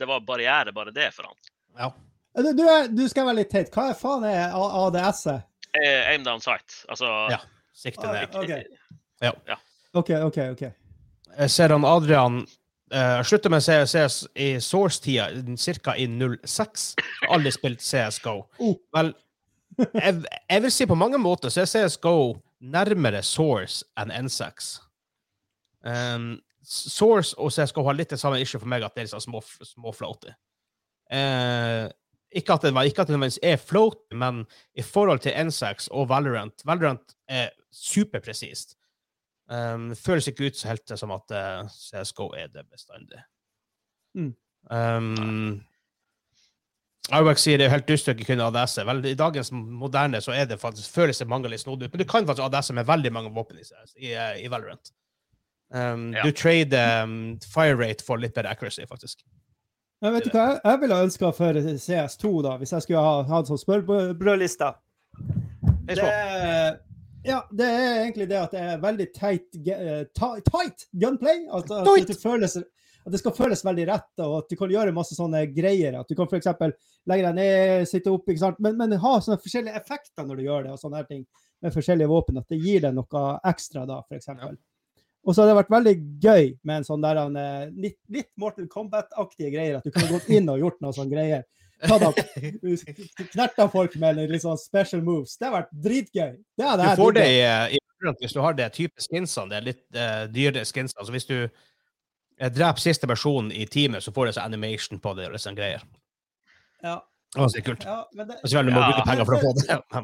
[0.00, 1.36] det var barriere, bare det for han.
[1.78, 1.90] Ja.
[2.36, 3.70] Du, du, er, du skal være litt teit.
[3.72, 5.46] Hva er faen er ADS-et?
[5.76, 6.82] Eh, Aim down sight.
[6.92, 7.40] Altså Ja.
[7.76, 8.32] Sikte ned.
[8.36, 8.52] OK,
[9.20, 9.32] Ja.
[9.96, 10.10] OK.
[10.28, 10.62] ok, ok.
[11.36, 12.38] Jeg ser han Adrian
[12.94, 15.28] uh, slutter med CS i Source-tida,
[15.82, 15.96] ca.
[15.96, 16.06] i
[16.44, 16.94] 06.
[17.28, 18.40] Alle spilt CSGO.
[18.58, 18.76] Oh.
[18.96, 19.12] Vel,
[19.78, 24.76] jeg, jeg vil si på mange måter så er CSGO nærmere Source enn N6.
[25.86, 29.22] Um, Source og CSGO har litt det samme issue for meg, at det er liksom
[29.22, 30.32] små, små, floaty.
[31.12, 31.86] Uh,
[32.36, 34.42] ikke at det nødvendigvis er floaty, men
[34.74, 38.74] i forhold til N6 og Valorant Valorant er superpresist.
[39.46, 43.22] Um, det føles ikke ut så helt som at uh, CSGO er det bestandig.
[44.16, 44.32] Mm.
[44.70, 45.60] Um,
[47.14, 48.80] Iwax sier det er helt dust å ikke kunne ADS.
[48.88, 52.02] Vel, I dagens moderne så er det faktisk, føles det mange litt snodig ut, men
[52.02, 53.66] du kan faktisk ADS med veldig mange våpen i,
[54.02, 54.90] i, eh, i Valorant.
[55.70, 56.22] Um, Ja.
[56.22, 59.22] Du trader um, fire rate for litt bedre accuracy, faktisk.
[60.02, 63.22] Men vet du hva jeg, jeg ville ønska for CS2, da, hvis jeg skulle ha
[63.30, 64.72] hatt sånn smørbrødliste?
[65.86, 66.02] Det.
[67.26, 71.46] Ja, det er egentlig det at det er veldig tight, eh, tight gunplay.
[71.50, 74.94] Altså, at, det føles, at det skal føles veldig rett, og at du kan gjøre
[74.96, 75.98] masse sånne greier.
[76.00, 76.48] At du kan f.eks.
[77.06, 78.62] legge deg ned, sitte opp, ikke sant?
[78.62, 81.26] Men, men ha sånne forskjellige effekter når du gjør det, og sånne her ting
[81.64, 82.40] med forskjellige våpen.
[82.42, 84.32] At det gir deg noe ekstra da, f.eks.
[84.32, 84.54] Ja.
[85.26, 88.30] Og så hadde det vært veldig gøy med en sånn der en, eh, litt, litt
[88.38, 89.78] Mortal Kombat-aktige greier.
[89.80, 91.46] At du kunne gått inn og gjort noen sånne greier.
[91.84, 95.36] Knerta folk med sånn special moves.
[95.36, 96.36] Det har vært dritgøy.
[96.56, 97.80] Det hadde Du får det i, eh, i
[98.20, 99.50] hvis du har det type skinsene.
[99.50, 101.00] Det er litt uh, dyre skinsene.
[101.00, 105.14] Altså hvis du uh, dreper siste versjonen i teamet, så får du sånn animation på
[105.18, 105.84] det og liksom greier.
[106.84, 107.00] Ja,
[107.34, 107.86] Det var sikkert kult.
[107.88, 110.02] ja, men det, selvfølgelig må du bruke penger for å få det.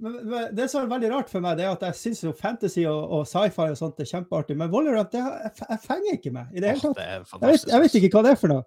[0.00, 2.86] Men, det som er veldig rart for meg, det er at jeg syns jo fantasy
[2.88, 6.54] og, og sci-fi og sånt er kjempeartig, men Valorant det, jeg, jeg fenger ikke meg
[6.56, 6.96] i det hele tatt.
[6.96, 8.64] det Jeg vet, jeg vet ikke hva det er for noe.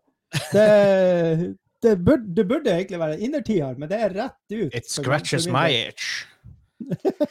[0.54, 0.68] Det,
[1.84, 4.76] det, burde, det burde egentlig være innertier, men det er rett ut.
[4.76, 6.10] It scratches my itch.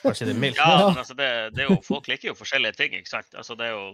[0.02, 0.60] Kanskje det er mildt.
[0.60, 3.32] Ja, men altså det, det er jo, folk liker jo forskjellige ting, ikke sant.
[3.36, 3.86] Altså det er jo,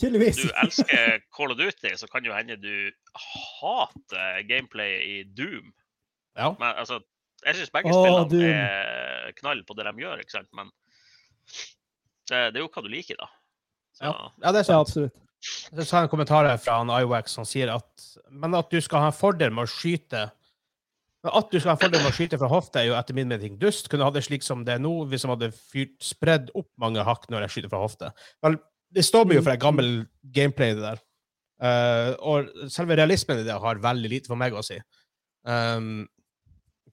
[0.00, 0.36] Tydeligvis.
[0.42, 2.72] du elsker Call of Duty, så kan jo hende du
[3.16, 5.70] hater gameplay i Doom.
[6.36, 6.50] Ja.
[6.60, 6.98] Men altså,
[7.46, 8.48] jeg syns begge spillene Doom.
[8.50, 10.50] er knall på det de gjør, ikke sant.
[10.56, 10.72] Men
[12.28, 13.30] det, det er jo hva du liker, da.
[13.96, 14.12] Så, Ja.
[14.44, 15.14] ja, det er Ja, absolutt.
[15.44, 19.04] Så sa en kommentar her fra han iWax som sier at men at du skal
[19.04, 20.26] ha en fordel med å skyte
[21.24, 23.16] men At du skal ha en fordel med å skyte fra hofta, er jo etter
[23.16, 23.88] min mening dust.
[23.90, 27.02] Kunne ha det slik som det er nå, hvis de hadde fyrt spredd opp mange
[27.02, 28.10] hakk når jeg skyter fra hofte.
[28.46, 28.58] Vel,
[28.94, 29.90] det står meg jo for et gammel
[30.36, 31.02] gameplay, det der.
[31.56, 34.78] Uh, og selve realismen i det har veldig lite for meg å si.
[35.48, 36.04] Um,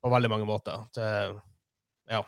[0.01, 0.81] på veldig mange måter.
[0.95, 1.07] Det,
[2.11, 2.23] ja.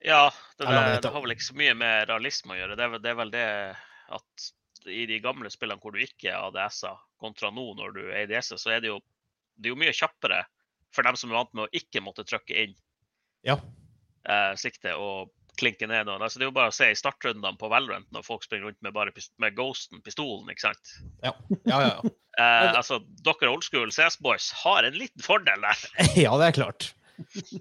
[0.00, 0.22] Ja,
[0.56, 2.76] det, Jeg det, det har vel ikke så mye med realisme å gjøre.
[2.78, 3.46] Det er, vel, det er vel det
[4.16, 4.50] at
[4.88, 8.60] i de gamle spillene hvor du ikke er ADS-er, kontra nå når du er ADS-er,
[8.60, 9.00] så er det jo,
[9.60, 10.44] det er jo mye kjappere
[10.94, 12.72] for dem som er vant med å ikke måtte trykke inn
[13.46, 13.58] Ja.
[14.26, 16.22] eh, siktet og klinke ned noen.
[16.24, 18.80] Altså, det er jo bare å se i startrundene på Valorant når folk springer rundt
[18.86, 20.94] med bare pist med Ghosten, pistolen, ikke sant.
[21.26, 21.34] Ja,
[21.68, 21.84] ja.
[21.90, 22.00] ja.
[22.40, 25.80] Eh, altså, dere old school CS-boys har en liten fordel der.
[26.24, 26.86] ja, det er klart.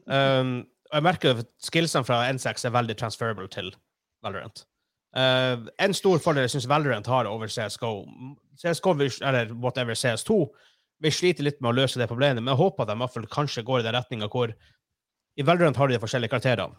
[0.05, 0.51] Um,
[0.93, 3.73] jeg merker at skillsene fra N6 er veldig transferable til
[4.23, 4.61] Valorant.
[5.15, 8.03] Uh, en stor fordel jeg syns Valorant har over CSGO
[8.59, 8.93] CSGO,
[9.25, 10.43] eller whatever CS2,
[11.01, 13.79] Vi sliter litt med å løse det problemet, men jeg håper at de kanskje går
[13.79, 16.75] i den retninga hvor I Valorant har de de forskjellige karakterene.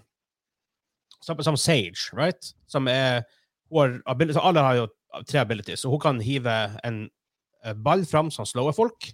[1.24, 2.52] Som, som Sage, right?
[2.68, 3.24] Som er
[3.70, 4.86] hun har abil- så Alle har jo
[5.26, 6.52] tre abilities, så hun kan hive
[6.84, 7.08] en
[7.64, 9.10] eh, ball fram som slår folk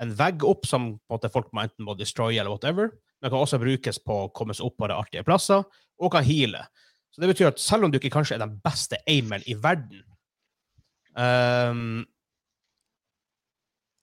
[0.00, 2.90] en vegg opp som på en måte folk må enten må destroy eller whatever.
[3.20, 5.60] men kan også brukes på å komme seg opp på de artige plasser,
[6.00, 6.62] og kan heale.
[7.10, 10.04] Så det betyr at selv om du ikke kanskje er den beste aimeren i verden
[11.18, 12.04] um,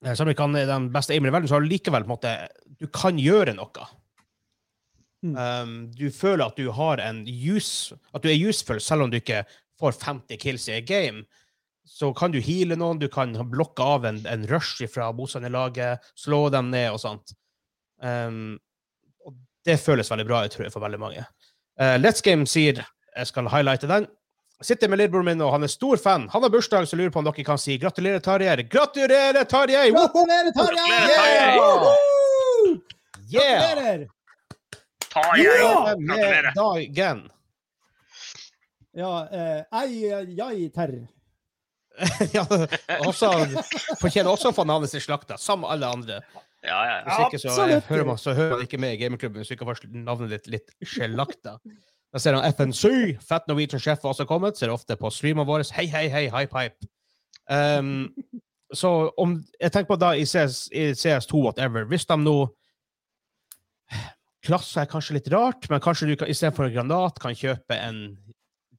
[0.03, 2.11] Selv om du ikke er den beste aimeren i verden, så har du likevel på
[2.11, 2.35] en måte
[2.77, 3.87] Du kan gjøre noe.
[5.23, 9.17] Um, du føler at du har en use, at du er useful selv om du
[9.17, 9.45] ikke
[9.79, 11.25] får 50 kills i a game
[11.87, 16.47] så kan du heale noen, du kan blokke av en, en rush fra motstanderlaget, slå
[16.51, 17.31] dem ned og sånt.
[18.03, 18.57] Um,
[19.23, 21.23] og det føles veldig bra jeg tror jeg, for veldig mange.
[21.79, 22.83] Uh, Let's Game sier
[23.17, 24.07] jeg skal highlighte den.
[24.61, 26.25] Sitter med lillebroren min, og han er stor fan.
[26.33, 28.63] Han har bursdag, så lurer på om dere kan si gratulerer, Tarjei.
[28.65, 29.91] Gratulerer, Tarjei!
[29.93, 30.87] Gratulerer, Tarjei!
[33.27, 33.59] Yeah!
[33.61, 34.07] Gratulerer!
[35.13, 35.57] Tarjei.
[35.61, 36.53] Gratulerer.
[36.55, 37.27] dagen.
[38.97, 40.95] Ja, eh, ei, jai, terr.
[42.33, 42.43] ja,
[43.05, 43.29] også,
[44.01, 46.19] fortjener også å få navnet sitt slakta, som alle andre.
[46.65, 47.03] Ja, ja, ja.
[47.05, 49.55] Hvis ikke, så, eh, hører man, så hører man ikke med i gamingklubben hvis du
[49.57, 51.57] ikke får navnet ditt litt skjellakta.
[52.17, 54.57] Da ser han FNC, Fat Norwegian Chef, også kommet.
[54.57, 55.65] Ser ofte på streamene våre.
[55.75, 56.87] Hei, hei, hei, hype, pipe.
[57.45, 58.07] Um,
[58.73, 62.33] så om Jeg tenker på da i, CS, i CS2, whatever Hvis de nå
[64.43, 68.01] Klasse er kanskje litt rart, men kanskje du kan, istedenfor en granat kan kjøpe en,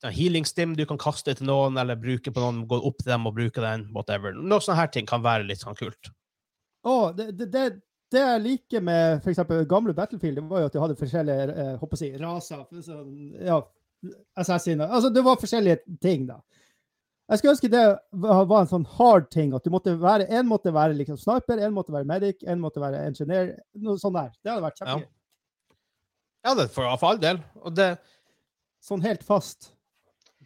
[0.03, 3.13] en healing stim du kan kaste til noen, eller bruke på noen, gå opp til
[3.13, 4.35] dem og bruke den, whatever.
[4.35, 6.11] Noen sånne her ting kan være litt sånn kult.
[6.89, 7.67] Å, det, det, det,
[8.13, 11.75] det jeg liker med eksempel gamle Battlefield, det var jo at du hadde forskjellige eh,
[11.81, 12.63] håper jeg, si, raser.
[12.69, 13.11] for Sånn,
[13.45, 13.59] ja,
[14.39, 14.89] assassiner.
[14.89, 16.39] Altså, det var forskjellige ting, da.
[17.29, 17.83] Jeg skulle ønske det
[18.25, 19.51] var en sånn hard ting.
[19.53, 22.81] At du måtte være, en måtte være liksom sniper, en måtte være medic, en måtte
[22.81, 23.51] være engineer.
[23.85, 24.31] Noe sånt der.
[24.41, 24.87] Det hadde vært Ja.
[24.87, 25.09] kjempegøy.
[26.47, 27.43] Ja, det for, for all del.
[27.61, 27.99] Og det,
[28.81, 29.73] Sånn helt fast.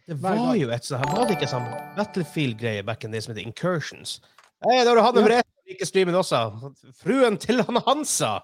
[0.07, 3.35] det var jo et sånt Var det ikke sånn Battlefield-greie back in days day som
[3.35, 4.17] heter Incursions?
[4.65, 5.43] Hey, da har du hatt en Ja.
[5.73, 6.93] Vrede like streamen også.
[7.01, 8.39] Fruen til han Hansa!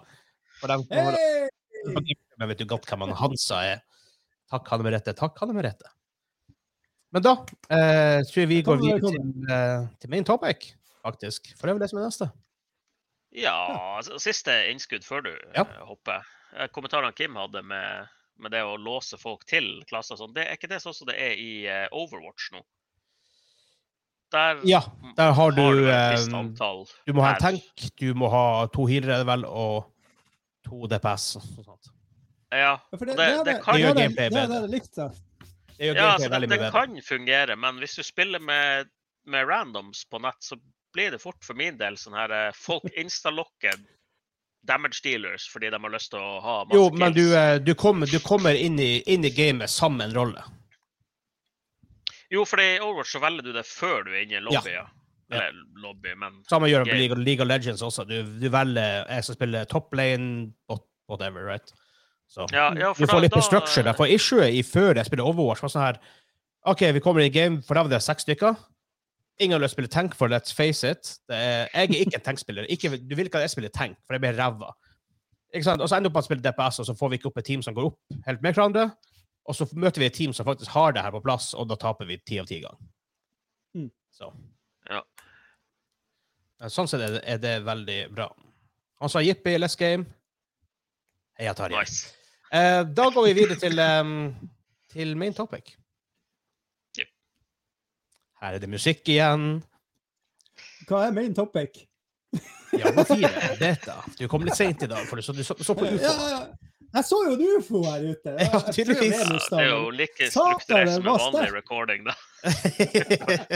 [0.59, 1.47] For dem, Hey!
[2.37, 3.81] Men vet du godt hvem han Hansa er?
[4.49, 5.13] Takk, Hanne Merete.
[5.13, 5.85] Takk, Hanne Merete.
[7.11, 7.31] Men da
[7.69, 11.53] eh, tror jeg vi går videre til, eh, til main topic, faktisk.
[11.57, 12.27] For det er vel det som er neste.
[13.31, 13.55] Ja,
[14.01, 14.17] ja.
[14.19, 15.63] siste innskudd før du Ja.
[15.63, 16.25] eh, hopper.
[16.55, 20.47] Eh, Kommentarene Kim hadde med, med det å låse folk til klasser og sånn, det
[20.47, 22.61] er ikke det sånn som det er i eh, Overwatch nå?
[24.31, 24.81] Der Ja,
[25.17, 26.83] der har du, har du et visst eh, antall.
[27.07, 29.89] Du må ha en tank, du må ha to healere, er det vel, og
[30.67, 31.35] to DPS.
[31.39, 31.89] og sånt.
[32.53, 34.61] Ja, og det, det, det, kan det, det, bedre.
[34.67, 34.81] det
[35.79, 38.89] Ja, altså, det, det kan fungere, men hvis du spiller med,
[39.25, 40.57] med randoms på nett, så
[40.93, 43.77] blir det fort for min del sånn her eh, Folk instalokker
[44.67, 47.73] damage dealers fordi de har lyst til å ha masse Jo, men du, eh, du
[47.79, 50.43] kommer, du kommer inn, i, inn i gamet sammen med en rolle.
[52.31, 54.73] Jo, for i Overwatch så velger du det før du er inne i lobbyen.
[54.81, 54.87] ja.
[55.29, 55.43] Ja.
[55.45, 58.01] Eller lobby, men Samme gjør det på League, of Legends også.
[58.09, 61.69] Du, du velger jeg skal spille top lane, what- whatever, right?
[62.29, 63.93] Så ja, ja, du får litt structure der.
[63.93, 65.99] For issuet i før jeg spiller Overwatch, var sånn her
[66.65, 68.57] OK, vi kommer i game, for da var det seks stykker.
[69.39, 71.13] Ingen har lyst til å spille tank, for let's face it.
[71.29, 72.65] Det er, jeg er ikke en tankspiller.
[72.69, 74.73] Ikke, du vil ikke at jeg spiller tank, for jeg blir ræva.
[74.73, 77.37] Og så ender du opp med å spille DPS, og så får vi ikke opp
[77.37, 78.89] et team som går opp helt med hverandre.
[79.49, 81.77] Og så møter vi et team som faktisk har det her på plass, og da
[81.81, 82.77] taper vi ti av ti ganger.
[83.77, 83.89] Mm.
[84.13, 84.29] Så.
[84.89, 85.01] Ja.
[86.69, 88.27] Sånn sett er det, er det veldig bra.
[89.01, 90.05] Han sa jippi, let's game.
[91.39, 91.79] Heia Tarjei.
[91.81, 92.13] nice.
[92.51, 94.13] Eh, da går vi videre til, um,
[94.91, 95.73] til main topic.
[96.99, 97.09] Yep.
[98.43, 99.63] Her er det musikk igjen.
[100.89, 101.85] Hva er main topic?
[102.69, 103.29] Diablo 4,
[103.61, 103.95] dette?
[104.19, 106.27] Du kom litt seint i dag, for du så, du så, så på Ja, UFO.
[106.29, 106.68] ja.
[106.93, 108.31] Jeg så jo en ufo her ute.
[108.39, 109.09] Jeg ja, tydeligvis.
[109.09, 112.15] det Ja, det er jo like strukturert som en vanlig recording, da.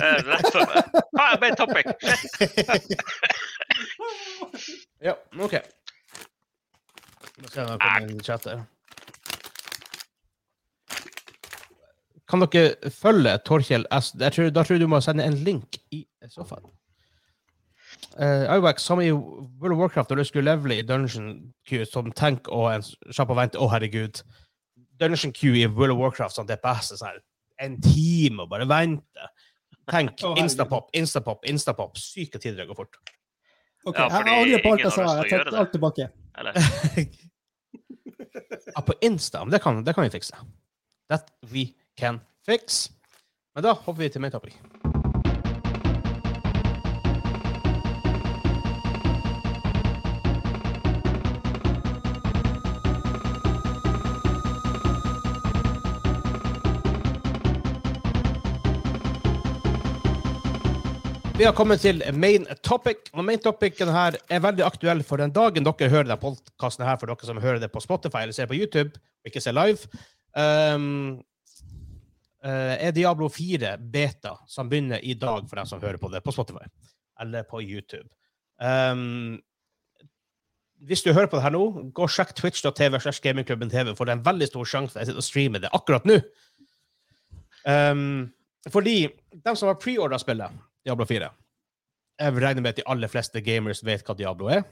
[0.04, 1.00] Eh, Rett meg.
[1.16, 1.86] Hva er main topic?
[5.08, 5.56] ja, OK.
[7.42, 8.70] Nå ser jeg noe komme i chattet.
[12.30, 14.14] Kan dere følge Torkjell S?
[14.14, 16.66] Tror, da tror jeg du må sende en link i så fall.
[18.20, 22.12] Uh, Iwax, som i World of Warcraft, når du skulle levele i Dungeon Q som
[22.12, 24.22] tank og en kjapp og vente Å, herregud.
[25.02, 27.24] Dungeon Q i World of Warcraft som DPS er sånn
[27.64, 29.28] en time og bare vente.
[29.92, 32.00] Tenk, oh, instapop, instapop, instapop.
[32.00, 33.00] Syke tider det går fort.
[33.86, 35.08] Ok, Ja, jeg angrer på alt jeg sa.
[35.20, 36.08] Jeg tar alt tilbake.
[36.40, 36.54] Eller?
[38.76, 40.40] ja, på Insta, men det kan, det kan vi fikse.
[41.12, 42.88] That we can fix.
[43.56, 44.56] Men da hopper vi til main topic.
[61.44, 63.10] Vi har kommet til main topic.
[63.12, 66.96] Og main topicen her er veldig aktuell for den dagen dere hører denne podkasten her,
[67.02, 70.00] for dere som hører det på Spotify eller ser på YouTube og ikke ser live.
[70.40, 71.20] Um,
[72.48, 76.32] er Diablo 4 beta, som begynner i dag for dem som hører på det på
[76.32, 76.64] Spotify
[77.20, 78.08] eller på YouTube.
[78.64, 79.42] Um,
[80.80, 84.08] hvis du hører på det her nå, gå og sjekk twitch.tv slash gamingklubben TV, for
[84.08, 86.22] det er en veldig stor sjanse jeg sitter og streamer det akkurat nå.
[87.68, 88.30] Um,
[88.72, 91.30] fordi de som har preordra spillet, Diablo 4
[92.20, 94.64] Jeg regner med at de aller fleste gamers vet hva Diablo er.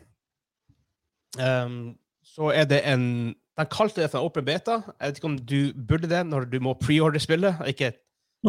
[1.39, 1.95] Um,
[2.27, 4.79] så er det en De kalte det for en open beta.
[4.99, 7.61] Jeg vet ikke om du burde det når du må preordre spillet.
[7.67, 7.93] Ikke,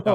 [0.06, 0.14] Ja.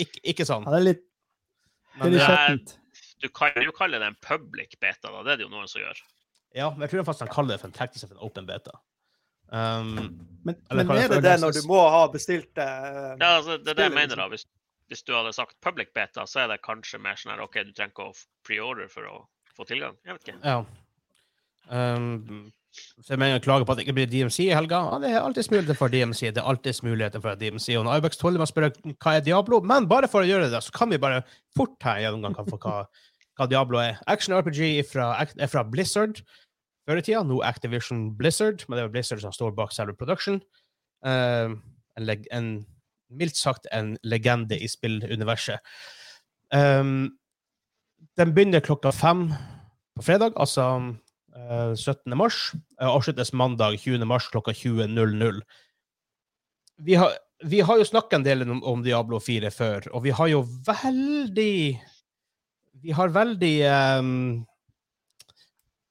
[0.00, 0.64] Ikke, ikke sånn.
[0.64, 2.14] Ja, det er litt, det er Men,
[2.56, 2.80] litt eh.
[3.20, 5.22] Du kan jo kalle det en public beta, da.
[5.26, 6.00] Det er det jo noen som gjør.
[6.54, 8.74] ja, men jeg tror faktisk de kaller det for en teknisk for en open beta.
[9.48, 9.90] Um,
[10.44, 13.78] Men, men er det det når du må ha bestilt uh, Ja, altså, det er
[13.82, 14.28] det jeg mener, da.
[14.32, 14.46] Hvis,
[14.94, 17.74] hvis du hadde sagt public beta, så er det kanskje mer sånn her OK, du
[17.74, 19.22] trenger ikke å preorder for å
[19.54, 19.98] få tilgang.
[20.06, 20.40] Jeg vet ikke.
[20.42, 20.60] ja.
[21.64, 24.80] Um, så jeg mener klager på at det ikke blir DMC i helga.
[24.90, 26.20] Ja, det er alltid muligheter for DMC.
[26.34, 27.68] Det er alltid muligheter for DMC.
[27.78, 30.62] Og når Ibex Tolle må spørre hva er Diablo, men bare for å gjøre det,
[30.66, 31.22] så kan vi bare
[31.56, 32.82] fort ta en gjennomgang for hva,
[33.38, 34.00] hva Diablo er.
[34.10, 36.18] Action RPG fra, er fra Blizzard
[36.84, 37.22] før i tida.
[37.26, 40.42] Nå Activision Blizzard, men det er Blizzard som står bak selve production.
[41.06, 41.60] Um,
[41.94, 42.50] en, en,
[43.10, 45.60] mildt sagt en legende i spilluniverset.
[46.54, 47.14] Um,
[48.18, 49.28] den begynner klokka fem
[49.96, 50.66] på fredag, altså
[51.36, 52.16] uh, 17.
[52.16, 52.54] mars.
[52.80, 54.04] og avsluttes mandag 20.
[54.06, 55.40] mars klokka 20.00.
[56.84, 56.98] Vi
[57.44, 60.44] vi har jo snakka en del om, om Diablo 4 før, og vi har jo
[60.66, 61.80] veldig
[62.84, 63.54] Vi har veldig
[63.98, 64.44] um,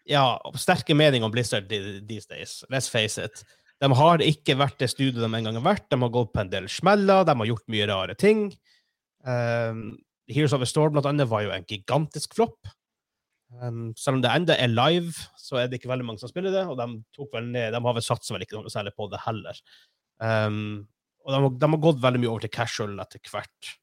[0.05, 2.63] ja, sterke meninger om Blizzard these days.
[2.69, 3.43] Let's face it.
[3.83, 5.89] De har ikke vært det studioet de en gang har vært.
[5.91, 8.45] De har gått på en del smeller, de har gjort mye rare ting.
[9.27, 9.97] Um,
[10.31, 12.71] Heroes of a Storm blant annet var jo en gigantisk flopp.
[13.59, 16.55] Um, selv om det enda er live, så er det ikke veldig mange som spiller
[16.55, 19.09] det, og de, tok vel ned, de har vel satsa vel ikke noe særlig på
[19.11, 19.59] det heller.
[20.23, 20.87] Um,
[21.27, 23.73] og de, de har gått veldig mye over til casual etter hvert.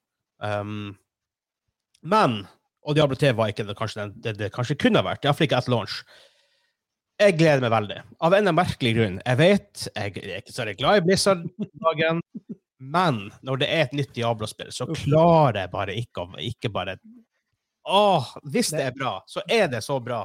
[2.01, 2.40] Men
[2.80, 5.44] Og Diablo 3 var ikke det kanskje den, det, det kanskje kunne ha vært, iallfall
[5.44, 5.98] ikke at launch.
[7.21, 8.01] Jeg gleder meg veldig.
[8.25, 9.16] Av en merkelig grunn.
[9.27, 12.23] Jeg vet jeg er ikke så glad i Blizzard-dagen,
[12.81, 16.97] men når det er et nytt Diablo-spill, så klarer jeg bare ikke å ikke bare
[17.91, 20.23] Åh, hvis det er bra, så er det så bra.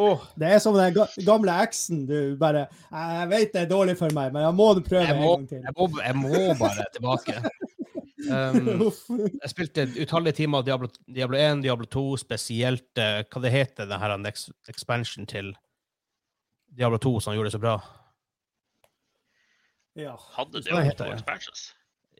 [0.00, 2.06] Åh, Det er som den gamle eksen.
[2.08, 5.26] Du bare Jeg vet det er dårlig for meg, men jeg må prøve jeg en
[5.26, 5.60] gang til.
[5.66, 7.36] jeg, må, jeg må bare tilbake.
[8.22, 8.68] Um,
[9.18, 13.98] jeg spilte utallige timer Diablo, Diablo 1, Diablo 2, spesielt uh, hva det heter, det
[13.98, 15.50] her ex expansion til
[16.76, 17.76] Diablo 2 som gjorde det så bra.
[19.94, 20.16] ja.
[20.36, 21.74] Hadde heter to expansions.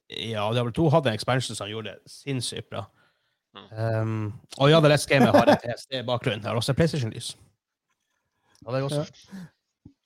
[0.09, 2.84] Ja, Diablo 2 hadde en expansion som gjorde det sinnssykt bra.
[3.53, 4.00] Mm.
[4.03, 6.44] Um, og ja, The Let's Game har en PST-bakgrunn.
[6.44, 7.36] Har også PlayStation-lys.
[8.66, 9.26] Ja, det er også.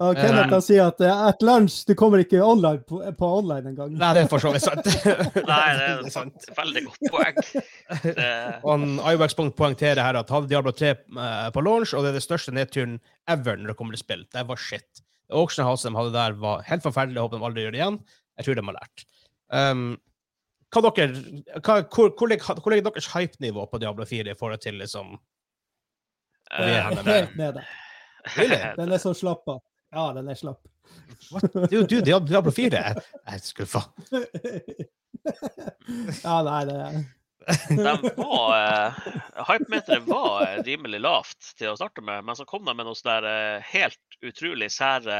[0.04, 3.70] Og Kenneth han sier at eh, at lunsj, du kommer ikke online på, på online
[3.72, 3.94] engang.
[3.96, 4.84] Nei, det er for så vidt sant.
[5.52, 6.48] Nei, det er sant.
[6.58, 7.38] veldig godt poeng.
[8.04, 8.26] Det,
[9.14, 12.52] Iwax poengterer her at hadde Diablo 3 eh, på launch, og det er det største
[12.52, 12.98] nedturen
[13.32, 14.26] ever når det kommer til spill.
[14.36, 15.00] Det var shit.
[15.32, 17.22] Auction House de hadde der, var helt forferdelig.
[17.22, 17.96] Håper de aldri gjør det igjen.
[18.36, 19.06] Jeg tror de har lært.
[19.48, 19.86] Um,
[20.74, 21.22] hva dere,
[21.62, 25.16] hva, hvor, hvor, ligger, hvor ligger deres hype-nivå på Diablo 4 i forhold til liksom
[26.52, 27.64] vi eh, her med Helt nede.
[28.36, 28.58] Really?
[28.76, 29.62] Den er så slapp av.
[29.96, 30.60] Ja, den er slapp.
[31.70, 32.76] Du, du Diablo Diablo 4?
[32.76, 33.86] Jeg, jeg er skuffa.
[36.22, 36.98] ja, nei, det er
[37.68, 38.94] de var uh,
[39.48, 42.98] Hypemeteret var eh, rimelig lavt til å starte med, men så kom de med noen
[42.98, 45.18] sånne der, eh, helt utrolig sære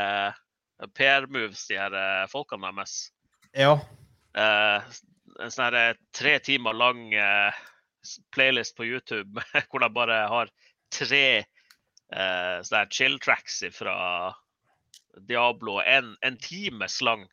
[0.99, 1.95] PR-moves, de her
[2.29, 2.97] folkene deres.
[3.55, 3.77] Ja.
[4.37, 4.97] Eh,
[5.39, 7.07] en sånn her tre timer lang
[8.35, 10.51] playlist på YouTube hvor de bare har
[10.93, 13.97] tre eh, sånne chill tracks fra
[15.29, 15.81] Diablo.
[15.81, 17.27] En, en times lang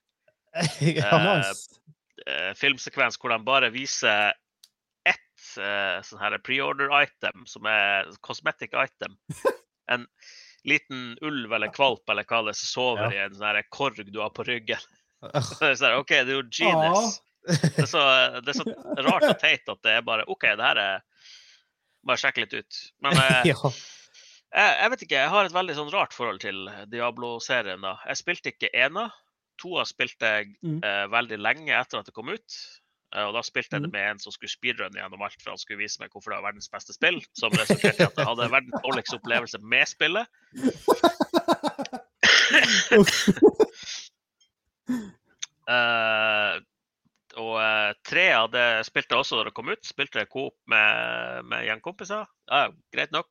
[0.79, 1.17] ja.
[1.17, 1.81] nice.
[2.27, 4.33] eh, filmsekvens hvor de bare viser
[5.09, 9.17] ett eh, sånn her pre-order item, som er cosmetic item.
[9.91, 10.05] En
[10.63, 14.21] liten ulv eller kvalp eller hva det er som sover i en sånn korg du
[14.23, 14.79] har på ryggen.
[15.43, 17.17] Så det er sånn, OK, det er jo genius.
[17.43, 18.01] Det er, så,
[18.39, 21.01] det er så rart og teit at det er bare OK, det her er
[22.07, 22.77] Bare sjekke litt ut.
[23.03, 23.71] Men eh, ja.
[24.53, 27.81] Jeg, jeg vet ikke, jeg har et veldig sånn rart forhold til Diablo-serien.
[27.81, 27.95] da.
[28.07, 29.07] Jeg spilte ikke ena.
[29.61, 30.79] Toa spilte jeg Mm.
[30.83, 32.55] eh, veldig lenge etter at det kom ut.
[33.15, 33.93] Eh, og da spilte jeg det Mm.
[33.93, 36.49] med en som skulle speedrunne gjennom alt, for han skulle vise meg hvorfor det var
[36.51, 37.21] verdens beste spill.
[37.37, 40.27] Som resulterte i at jeg hadde verdens dårligste opplevelse med spillet.
[45.63, 46.55] Eh,
[47.39, 49.79] og uh, tre av det spilte jeg også da det kom ut.
[49.87, 52.25] Spilte jeg coop med, med gjengkompiser.
[52.51, 53.29] Ja, greit nok.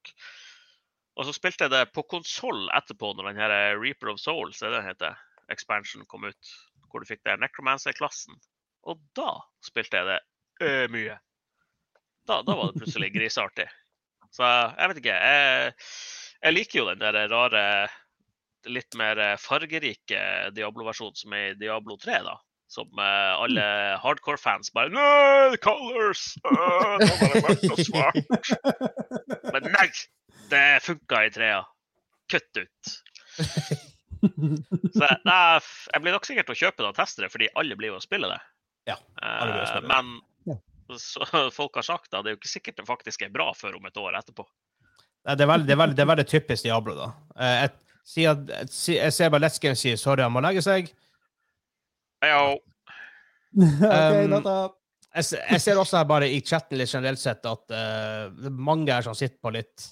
[1.18, 4.72] Og så spilte jeg det på konsoll etterpå, når den her Reaper of Souls det
[4.72, 5.18] den heter,
[5.52, 6.52] expansion kom ut.
[6.88, 8.36] Hvor du fikk det Necromancer-klassen.
[8.88, 10.18] Og da spilte jeg det
[10.64, 11.16] ø, mye.
[12.28, 13.68] Da, da var det plutselig griseartig.
[14.32, 15.18] Så jeg vet ikke.
[15.18, 15.74] Jeg,
[16.42, 17.64] jeg liker jo den der rare,
[18.70, 20.22] litt mer fargerike
[20.56, 22.38] Diablo-versjonen som er i Diablo 3, da.
[22.72, 23.64] Som uh, alle
[24.00, 26.30] hardcore-fans bare Nei, colors!
[26.46, 28.54] Uh, nå var det mørkt og svart.
[29.52, 29.88] Men nei!
[30.53, 31.62] Det funka i trea.
[32.32, 32.92] Kutt ut.
[34.92, 35.38] Så nei,
[35.92, 37.96] jeg blir nok sikkert til å kjøpe det og teste det, fordi alle blir jo
[37.98, 38.38] å spille det.
[38.92, 39.94] Ja, alle blir å Eh, spille det.
[39.94, 40.20] Men
[40.53, 40.57] Ja.
[41.00, 43.78] så folk har sagt at det er jo ikke sikkert det faktisk er bra før
[43.80, 44.44] om et år etterpå.
[45.26, 47.09] Nei, Det er veldig, det er veldig, det er veldig typisk Diablo, da.
[47.38, 47.70] Eh, Jeg,
[48.05, 50.92] sier, jeg, jeg ser bare Let's Game sier sorry, han må legge seg.
[52.22, 52.59] Yo.
[53.57, 54.78] OK, Um.
[55.12, 58.88] Jeg, jeg ser også her bare i chatten litt generelt sett at uh, er mange
[58.94, 59.90] her som sitter på litt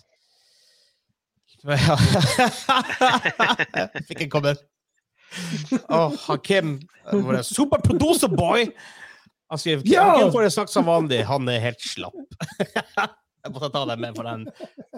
[4.09, 4.67] Fikk en kommentar.
[5.89, 6.81] Åh, Hakim,
[7.13, 8.67] vår superproducer boy,
[9.51, 10.03] han skriver Ja!
[10.03, 12.35] Hakim får det sagt som vanlig, han er helt slapp.
[13.45, 14.47] jeg måtte ta den med, for den,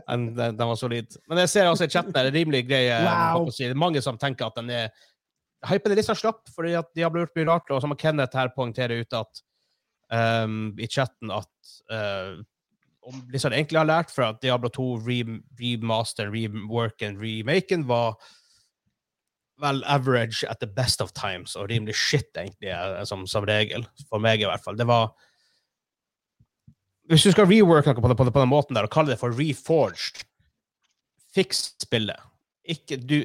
[0.09, 1.17] den, den, den var solid.
[1.29, 3.51] Men jeg ser også i chatten her, det er rimelig grei Wow.
[3.51, 3.67] si.
[3.67, 4.93] Det er mange som tenker at den er
[5.63, 7.69] Hypen er litt sånn slapp, fordi at de har blitt mye rart.
[7.71, 9.43] Og så må Kenneth her poengtere ut at
[10.11, 12.41] um, i chatten at uh,
[13.03, 18.15] om Blizzard egentlig har lært fra at Diablo 2 remaster, remaster, reworken, remaken var
[19.63, 23.85] vel average at the best of times, og rimelig shit, egentlig, eh, som, som regel.
[24.09, 24.77] For meg, i hvert fall.
[24.79, 25.13] Det var
[27.11, 29.11] Hvis du skal reworke noe på, det- på, det- på den måten der, og kalle
[29.13, 30.23] det for reforged,
[31.35, 32.17] fiks spillet.
[32.65, 33.25] Ikke, du,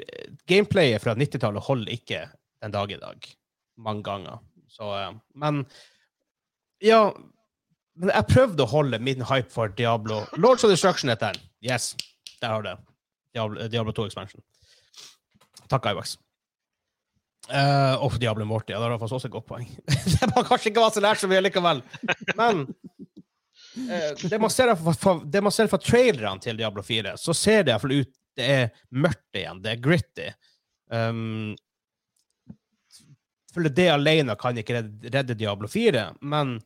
[0.49, 2.23] gameplayet fra 90-tallet holder ikke
[2.63, 3.27] den dag i dag.
[3.77, 4.39] Mange ganger.
[4.67, 5.65] Så, eh, men
[6.81, 7.11] Ja.
[7.97, 10.21] Men jeg prøvde å holde min hype for Diablo.
[10.37, 11.49] Lords of Destruction heter den.
[11.65, 11.95] Yes,
[12.41, 12.77] der har du det.
[13.33, 14.43] Diablo, Diablo 2 Expansion.
[15.71, 16.17] Takk, Ivax.
[17.47, 18.73] Uh, og Diablo Morty.
[18.75, 19.67] Ja, det var også et godt poeng.
[20.13, 21.81] det var kanskje ikke hva så lært så mye likevel.
[22.35, 25.43] Men uh, det, man ser fra, det
[25.85, 29.63] trailerne til Diablo 4, så ser det iallfall ut Det er mørkt igjen.
[29.63, 30.27] Det er gritty.
[30.93, 31.55] Um,
[33.73, 36.59] det alene kan ikke redde, redde Diablo 4, men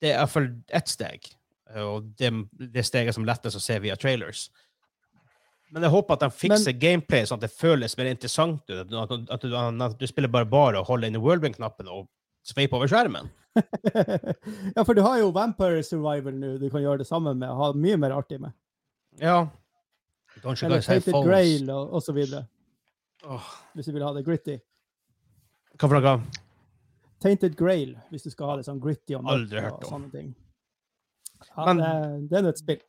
[0.00, 1.30] det er i hvert fall ett steg.
[1.80, 2.32] Og det,
[2.74, 4.48] det steget som lettest å se via trailers.
[5.70, 8.80] Men jeg håper at de fikser gameplay sånn at det føles mer interessant ut.
[8.80, 12.08] At, at, at, du, at du spiller bare bare og holder inn Whirlwind-knappen og
[12.46, 13.30] sveiper over skjermen.
[14.74, 17.54] ja, for du har jo Vampire Survival nå du kan gjøre det sammen med.
[17.54, 18.56] Ha mye mer artig med.
[19.22, 19.44] Ja.
[20.42, 22.44] Don't you Eller have Grail og, og så videre.
[23.26, 23.46] Oh.
[23.74, 24.58] Hvis du vil ha det gritty.
[25.76, 26.46] Hva for noe?
[27.20, 29.52] Tainted Grail, hvis du skal ha det sånn gritty og mørkt
[29.84, 30.30] og sånne ting.
[31.50, 32.80] Ja, Men- det, det er nå et spill.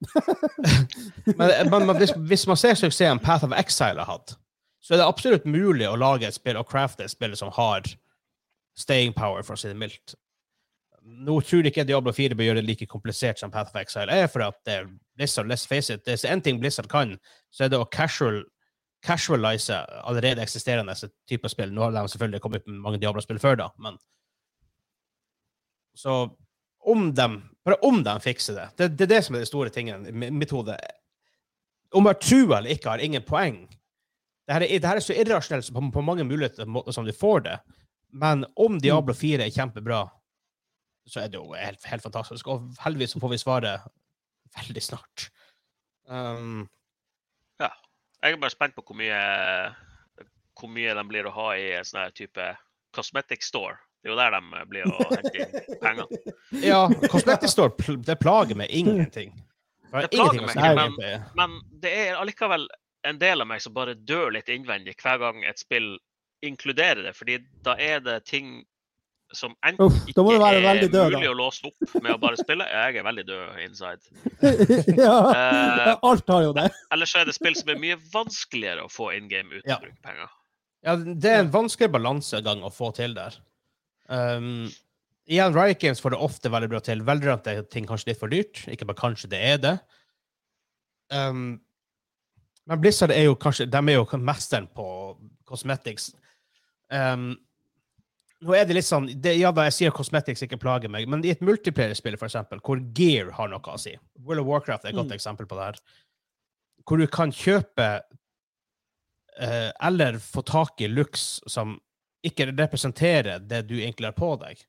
[1.39, 4.33] Men, men, men hvis, hvis man ser suksessen Path of Exile har hatt,
[4.81, 7.85] så er det absolutt mulig å lage et spill og crafte et spill som har
[8.77, 10.15] staying power, for å si det mildt.
[11.01, 14.13] Nå tror jeg ikke Diablo 4 bør gjøre det like komplisert som Path of Exile
[14.23, 14.79] er, for at det
[15.17, 17.15] Blizzard, let's face it, det er en ting Blizzard kan,
[17.53, 18.41] så er det å casual,
[19.05, 20.95] casualize allerede eksisterende
[21.29, 21.71] type spill.
[21.73, 23.97] Nå har de selvfølgelig kommet med mange Diablo-spill før da, men
[25.97, 26.23] så
[26.81, 27.27] om de,
[27.65, 30.31] bare om de fikser det, det, det er det som er den store tingen i
[30.33, 30.77] mitt hode.
[31.93, 33.63] Om jeg tror eller ikke, har ingen poeng.
[34.47, 37.45] Det her er, det her er så irrasjonelt på, på mange muligheter som du får
[37.47, 37.59] det.
[38.11, 40.03] Men om Diablo 4 er kjempebra,
[41.07, 42.47] så er det jo helt, helt fantastisk.
[42.51, 43.89] Og heldigvis så får vi svaret
[44.57, 45.29] veldig snart.
[46.11, 46.65] Um,
[48.21, 49.21] jeg er bare spent på hvor mye,
[50.59, 52.51] hvor mye de blir å ha i en sånn type
[52.93, 53.79] cosmetic store.
[54.01, 56.05] Det er jo der de blir å hente inn penger.
[56.71, 56.79] ja,
[57.11, 59.33] Cosmetic Store det plager meg ingenting.
[59.91, 62.67] Det plager ingenting meg ikke, men- Men det er allikevel
[63.05, 65.97] en del av meg som bare dør litt innvendig hver gang et spill
[66.45, 67.13] inkluderer det.
[67.17, 68.63] Fordi da er det ting
[69.33, 71.29] som enten Uff, ikke er død, mulig da.
[71.31, 72.65] å låse opp med å bare spille.
[72.67, 74.01] Jeg er veldig død inside.
[74.97, 76.65] ja, uh, alt har jo det.
[76.91, 79.77] Eller så er det spill som er mye vanskeligere å få in game uten Ja.
[79.77, 80.33] å bruke penger.
[80.83, 83.37] Ja, det er en vanskelig balansegang å få til der.
[84.11, 84.69] Um,
[85.31, 87.03] igjen, Riot Games får det ofte veldig bra til.
[87.07, 88.65] Veldig er ting kanskje litt for dyrt.
[88.71, 89.75] Ikke bare kanskje det er det.
[91.11, 91.61] Um,
[92.69, 94.85] men Blizzard er jo kanskje De er jo mesteren på
[95.49, 96.11] cosmetics.
[96.91, 97.33] Um,
[98.41, 101.23] nå er det litt sånn det, Ja da, jeg sier cosmetics ikke plager meg, men
[101.23, 103.93] i et multiplayer-spill, for eksempel, hvor gear har noe å si
[104.23, 105.17] World of Warcraft er et godt Mm.
[105.19, 105.77] eksempel på det her.
[106.87, 107.89] Hvor du kan kjøpe
[109.41, 111.79] uh, eller få tak i looks som
[112.27, 114.59] ikke representerer det du egentlig har på deg.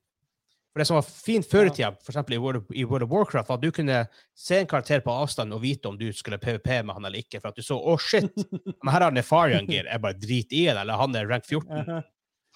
[0.73, 3.11] For Det som var fint før i tida, eksempel i World, of, i World of
[3.13, 3.99] Warcraft, var at du kunne
[4.33, 7.37] se en karakter på avstand og vite om du skulle PVP med han eller ikke.
[7.43, 8.33] For at du så å shit,
[8.81, 10.73] men her har Nefarian gear, jeg bare drit i det.
[10.81, 11.99] Eller han er rank 14, Aha.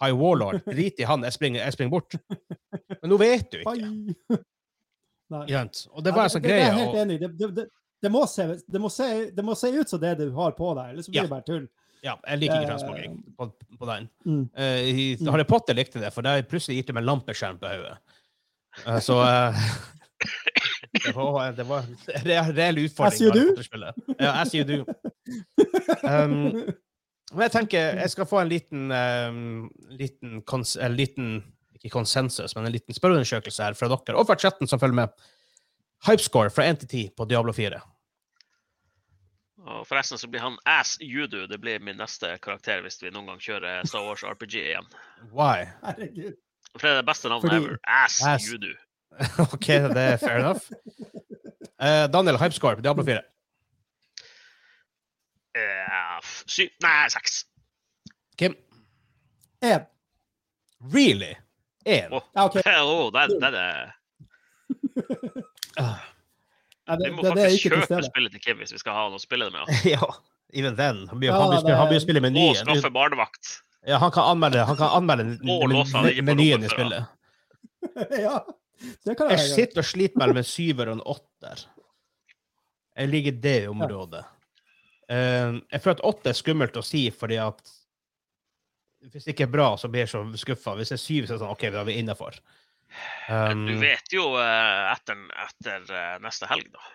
[0.02, 2.18] High Warlord, drit i han, jeg springer, jeg springer bort.
[3.02, 4.38] Men nå vet du ikke.
[5.30, 6.62] Og det Ja, var en sånn greie.
[6.64, 7.20] det er helt enig.
[7.22, 7.66] Det, det, det,
[8.06, 10.70] det, må se, det, må se, det må se ut som det du har på
[10.78, 11.26] deg, ellers blir Ja.
[11.28, 11.66] det bare tull.
[12.06, 13.48] Ja, jeg liker ikke Eh, transmoging på,
[13.80, 14.10] på den.
[14.26, 14.44] Mm.
[14.58, 15.32] Uh, i, Mm.
[15.34, 17.98] Harry Potter likte det, for der plutselig gitt dem en lampeskjerm på hodet.
[18.86, 19.62] Uh, så uh,
[21.06, 23.58] det, var, det var en re- reell utfordring.
[24.20, 24.84] As you do.
[26.04, 26.74] Um,
[27.36, 29.66] Men jeg tenker jeg skal få en liten, um,
[30.00, 31.34] liten, kons en liten
[31.76, 35.12] Ikke konsensus, men en liten spørreundersøkelse her fra dere, og fra chatten som følger med.
[36.08, 37.82] Hypescore fra 1 til 10 på Diablo 4.
[39.68, 41.44] Og forresten så blir han Ass Judo.
[41.52, 44.88] Det blir min neste karakter hvis vi noen gang kjører Star Wars RPG igjen.
[45.34, 45.66] Why?
[45.84, 46.38] Herregud.
[46.78, 47.80] For det er det beste navnet Fordi- ever.
[48.00, 48.48] Ass, Ass.
[48.48, 48.70] Judu.
[49.54, 50.68] OK, det er fair enough.
[51.78, 53.20] Uh, Daniel, hypescore på Diablo 4.
[55.58, 57.40] Uh, f- syv Nei, seks.
[58.38, 58.56] Kim?
[59.66, 59.86] Én.
[60.94, 61.34] Really?
[61.86, 62.12] Én?
[62.14, 62.22] Oh.
[62.36, 62.60] Ja, OK.
[62.66, 63.94] Å, den, den er
[65.78, 66.00] Ah,
[66.96, 69.20] det, Vi må det, faktisk til kjøpe spillet til Kim hvis vi skal ha noe
[69.20, 69.62] å spille det med.
[69.68, 69.90] altså.
[69.96, 70.08] ja,
[70.54, 71.02] even then.
[71.12, 73.54] Han blir Ja, han blir spille- han blir det- spille Og skaffe barnevakt.
[73.88, 75.24] Ja, han kan anmelde, han kan anmelde
[76.24, 77.06] menyen i spillet.
[78.28, 78.40] ja,
[79.06, 81.66] det kan Jeg jeg sitter og sliter mellom en syver og en åtter.
[82.98, 84.24] Jeg liker det området.
[85.10, 87.62] Eh, jeg føler at åtte er skummelt å si, fordi at
[89.08, 90.74] hvis det ikke er bra, så blir jeg så skuffa.
[90.76, 92.40] Hvis det er syv, så er det sånn OK, da er vi innafor.
[93.30, 96.86] Um, Du vet jo eh, etter, etter eh, neste helg, da.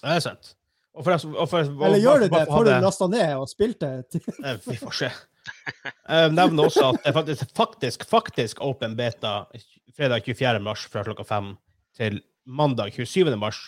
[0.00, 0.54] Det er sant.
[0.94, 2.42] Og for, og for, og Eller gjør du det?
[2.50, 4.20] Får du lasta ned og spilt det?
[4.44, 5.10] Eh, Vi får se.
[6.08, 9.42] Jeg nevner også at det faktisk, faktisk, faktisk open beta
[9.96, 10.60] fredag 24.
[10.64, 11.50] mars fra klokka 5
[11.98, 13.34] til mandag 27.
[13.40, 13.66] mars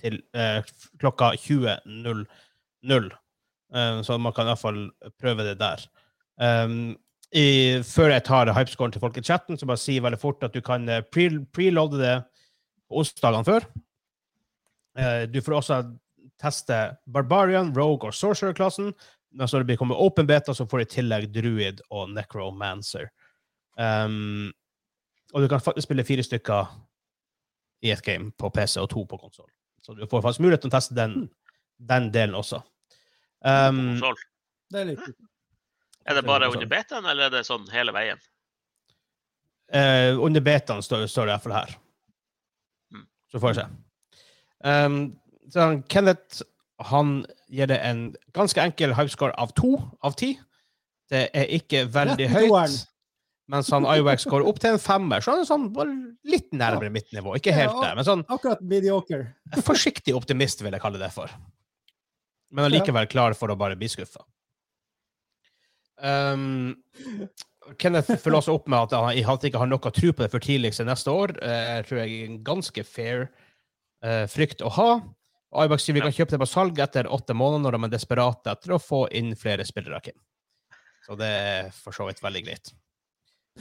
[0.00, 0.62] til eh,
[1.00, 3.10] klokka 20.00.
[3.70, 4.88] Um, så man kan iallfall
[5.20, 5.82] prøve det der.
[6.40, 6.96] Um,
[7.36, 10.54] i, før jeg tar hypescoren til folk i chatten, så bare si veldig fort at
[10.56, 12.16] du kan eh, pre- preloade det
[12.90, 13.66] på onsdagene før.
[14.98, 15.80] Eh, du får også
[16.40, 18.90] teste Barbarian, Rogue og Sorcerer-klassen.
[19.30, 22.10] Men så når det blir kommet open beta, så får du i tillegg Druid og
[22.16, 23.12] Necromancer.
[23.78, 24.48] Um,
[25.30, 26.72] og du kan faktisk spille fire stykker
[27.86, 29.46] i et game på PC og to på konsoll.
[29.86, 31.14] Så du får faktisk mulighet til å teste den,
[31.78, 32.58] den delen også.
[33.46, 34.00] Um,
[34.70, 35.06] Det er litt
[36.08, 38.20] Er det bare under betaen, eller er det sånn hele veien?
[39.72, 41.74] Eh, under betaen står, står det iallfall her.
[42.94, 43.04] Mm.
[43.30, 43.66] Så får vi se.
[44.64, 45.00] Um,
[45.52, 46.42] så han, Kenneth
[46.90, 47.20] han
[47.52, 49.76] gir det en ganske enkel hypescore av to
[50.06, 50.34] av ti.
[51.10, 52.80] Det er ikke veldig høyt.
[53.50, 55.90] Mens han Iwax går opp til en femmer, så han er sånn bare
[56.30, 57.34] litt nærmere mitt nivå.
[57.40, 59.24] Ikke helt Ja, der, men sånn akkurat mediocre.
[59.66, 61.32] forsiktig optimist, vil jeg kalle det for.
[62.54, 64.22] Men allikevel klar for å bare bli skuffa.
[66.00, 66.74] Um,
[67.78, 70.42] Kenneth følger også opp med at han han ikke har noe tro på det for
[70.42, 71.36] tidligst neste år.
[71.38, 73.26] Jeg tror jeg er en ganske fair
[74.04, 74.90] uh, frykt å ha.
[75.60, 78.52] Aibak sier vi kan kjøpe det på salg etter åtte måneder når de er desperate
[78.52, 80.00] etter å få inn flere spillere.
[80.04, 80.18] Kim.
[81.06, 82.70] Så det er for så vidt veldig greit.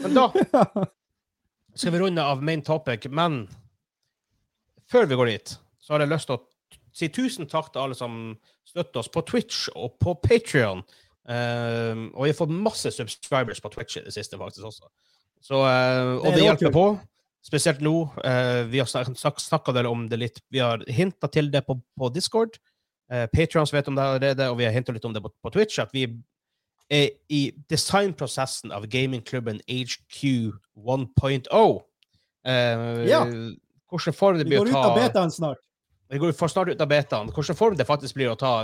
[0.03, 0.27] Men da
[1.79, 3.41] skal vi runde av main topic, men
[4.89, 6.45] før vi går dit, så har jeg lyst til å
[6.93, 8.13] si tusen takk til alle som
[8.67, 10.83] støtter oss på Twitch og på Patrion.
[11.30, 14.89] Og vi har fått masse subscribers på Twitch i det siste, faktisk også.
[15.45, 16.86] Så, uh, og Det det hjelper på,
[17.45, 17.93] spesielt nå.
[18.23, 20.41] Uh, vi har snak snak snakka om det litt.
[20.51, 22.57] Vi har hinta til det på, på Discord.
[23.13, 25.53] Uh, Patrions vet om det allerede, og vi har hinta litt om det på, på
[25.53, 25.80] Twitch.
[25.80, 26.07] At vi
[26.89, 30.23] er i designprosessen av gamingklubben HQ
[30.75, 31.82] 1.0.
[32.45, 33.25] Eh, Ja.
[33.89, 35.57] Hvordan form det Vi går ut av betaen snart.
[36.09, 37.32] Vi går snart ut av betaen.
[37.32, 38.63] Hvordan form det faktisk blir å ta,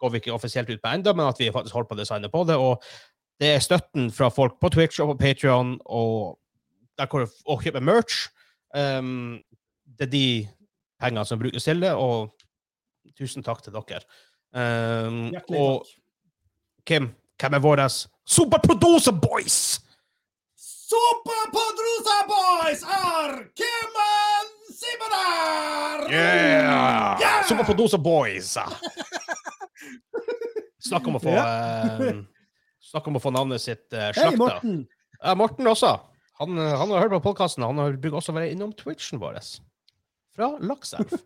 [0.00, 2.32] går vi ikke offisielt ut på ennå, men at vi faktisk holder på å designe
[2.32, 2.56] på det.
[2.56, 2.84] Og
[3.40, 6.38] det er støtten fra folk på Twitch og på Patreon og
[7.00, 8.28] der hvor å kjøpe merch.
[8.76, 9.40] Um,
[9.84, 10.26] det er de
[11.00, 12.34] pengene som brukes til det, og
[13.18, 14.04] tusen takk til dere.
[14.52, 15.96] Um, og takk.
[16.88, 19.80] Kim, hvem er våre superproducer boys?
[20.90, 26.10] Superpodrosa Boys er Kimmen Simonar!
[26.10, 27.20] Yeah!
[27.20, 27.44] Yeah!
[27.46, 28.56] Superproducer boys!
[30.80, 31.46] Snakk om å få ja.
[32.90, 34.30] Snakk om å få navnet sitt uh, Hei.
[34.40, 34.86] Morten.
[35.20, 35.94] Ja, Morten også.
[36.40, 37.66] Han, eh, han har hørt på podkasten.
[37.68, 39.36] Han har bygd også vært innom Twitchen vår.
[40.36, 41.12] Fra Lakselv.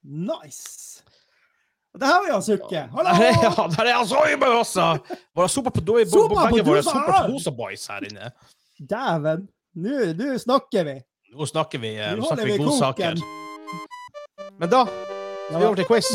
[0.00, 1.02] Nice.
[1.92, 2.84] Og det her var jo Sukke.
[2.94, 3.10] Hallo!
[3.18, 4.86] Der ja, der er han Soybe også!
[5.34, 8.30] Bo- bo- begge våre boys her inne.
[8.80, 9.44] Dæven.
[9.76, 10.96] Nå nå snakker vi.
[11.34, 13.20] Nå snakker vi, eh, Nå snakker vi vi godsaker.
[14.58, 16.08] Men da skal vi over til quiz.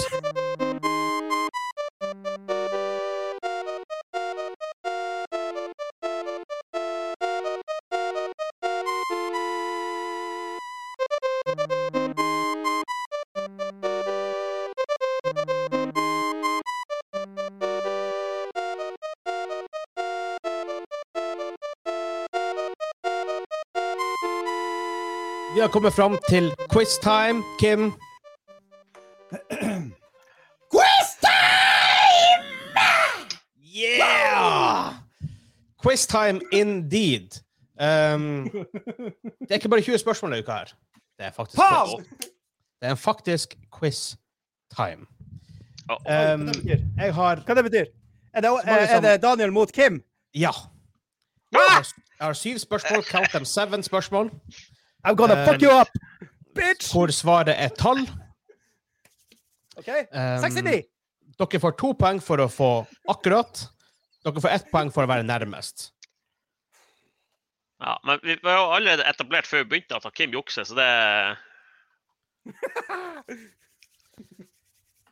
[25.56, 27.92] Vi har kommet fram til quiztime, Kim.
[30.76, 32.44] quiztime!
[33.76, 34.94] Yeah!
[35.84, 37.28] Quiztime indeed.
[37.80, 38.44] Um,
[39.40, 40.66] det er ikke bare 20 spørsmål denne uka her.
[41.18, 41.98] Det er faktisk Pow!
[41.98, 42.08] quiz.
[42.80, 45.06] Det er en faktisk quiz-time.
[45.90, 46.50] Um,
[46.98, 47.86] jeg har Hva det betyr?
[48.34, 50.04] Er det, er, er det Daniel mot Kim?
[50.34, 50.52] Ja.
[51.52, 51.88] Jeg har,
[52.20, 53.04] jeg har syv spørsmål.
[53.04, 54.32] Count them seven spørsmål.
[55.06, 55.90] I'm gonna fuck you up!
[56.58, 56.92] Bitch!
[56.92, 58.02] Hvor svaret er tall.
[59.78, 59.90] OK?
[60.12, 60.84] Um, 69.
[61.40, 62.70] Dere får to poeng for å få
[63.12, 63.68] akkurat.
[64.26, 65.92] Dere får ett poeng for å være nærmest.
[67.84, 70.90] Ja, men vi var jo allerede etablert før vi begynte at Kim jukser, så det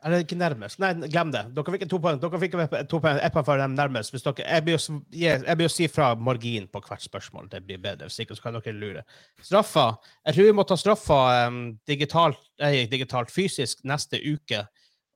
[0.03, 0.79] Eller ikke nærmest.
[0.83, 1.41] Nei, glem det.
[1.55, 2.17] Dere fikk to poeng.
[2.19, 2.55] Dere fikk
[2.91, 4.11] to poeng, ett poeng for dem nærmest.
[4.11, 7.47] Hvis dere, jeg blir å jeg blir å si fra margin på hvert spørsmål.
[7.51, 8.09] Det blir bedre.
[8.09, 9.03] Hvis ikke så kan dere lure.
[9.39, 9.85] Straffa.
[10.27, 14.65] Jeg tror vi må ta straffa um, digitalt, eh, digitalt, fysisk, neste uke.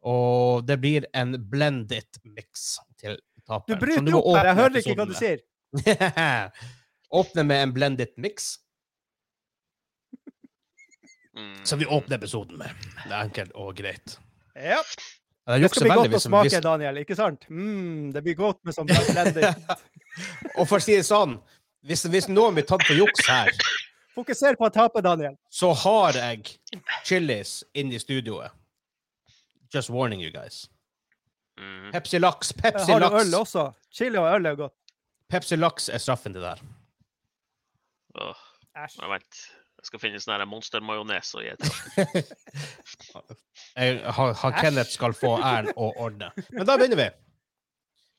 [0.08, 3.80] Og det blir en blended mix til Du taperen.
[3.80, 4.52] Du bryter opp her.
[4.52, 5.44] Jeg hører ikke hva du sier.
[7.20, 8.58] Åpne med en blended mix,
[11.38, 11.64] mm.
[11.64, 12.88] som vi åpner episoden med.
[13.06, 14.18] Det er enkelt og greit.
[14.58, 14.82] Ja.
[15.48, 16.98] Det, Det skal bli veldig godt å smake, hvis- Daniel.
[17.04, 17.46] Ikke sant?
[17.50, 19.54] Mm, det blir godt med sånn blending.
[20.60, 21.38] Og for å si det sånn,
[21.88, 23.52] hvis, hvis noen blir tatt for juks her,
[24.18, 25.36] Fokuser på å tape, Daniel.
[25.54, 26.58] så har jeg
[27.06, 28.50] chilis inne i studioet.
[29.72, 30.68] Just warning you guys.
[31.60, 31.92] Mm.
[31.94, 33.26] Pepsi Laks, Pepsi Har du Laks.
[33.28, 33.68] øl også?
[33.94, 34.74] Chili og øl er godt.
[35.30, 36.66] Pepsi Laks er straffen til det der.
[38.78, 38.98] Æsj.
[39.02, 39.22] Jeg
[39.88, 41.72] skal finne sånn monstermajones og gi til.
[43.78, 46.32] Har, har Kenneth skal få æren å ordne.
[46.50, 47.06] Men da begynner vi.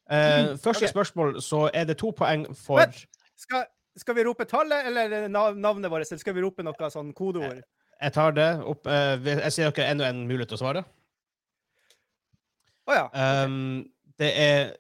[0.09, 0.93] Uh, første okay.
[0.93, 3.01] spørsmål, så er det to poeng for Vent.
[3.39, 3.67] Skal,
[3.99, 7.61] skal vi rope tallet eller navnet vårt, eller skal vi rope noe sånn kodeord?
[7.99, 8.87] Jeg tar det opp.
[8.87, 10.85] Uh, jeg sier dere enda en mulighet til å svare.
[12.89, 13.05] Å ja.
[13.45, 13.83] Um,
[14.19, 14.73] det er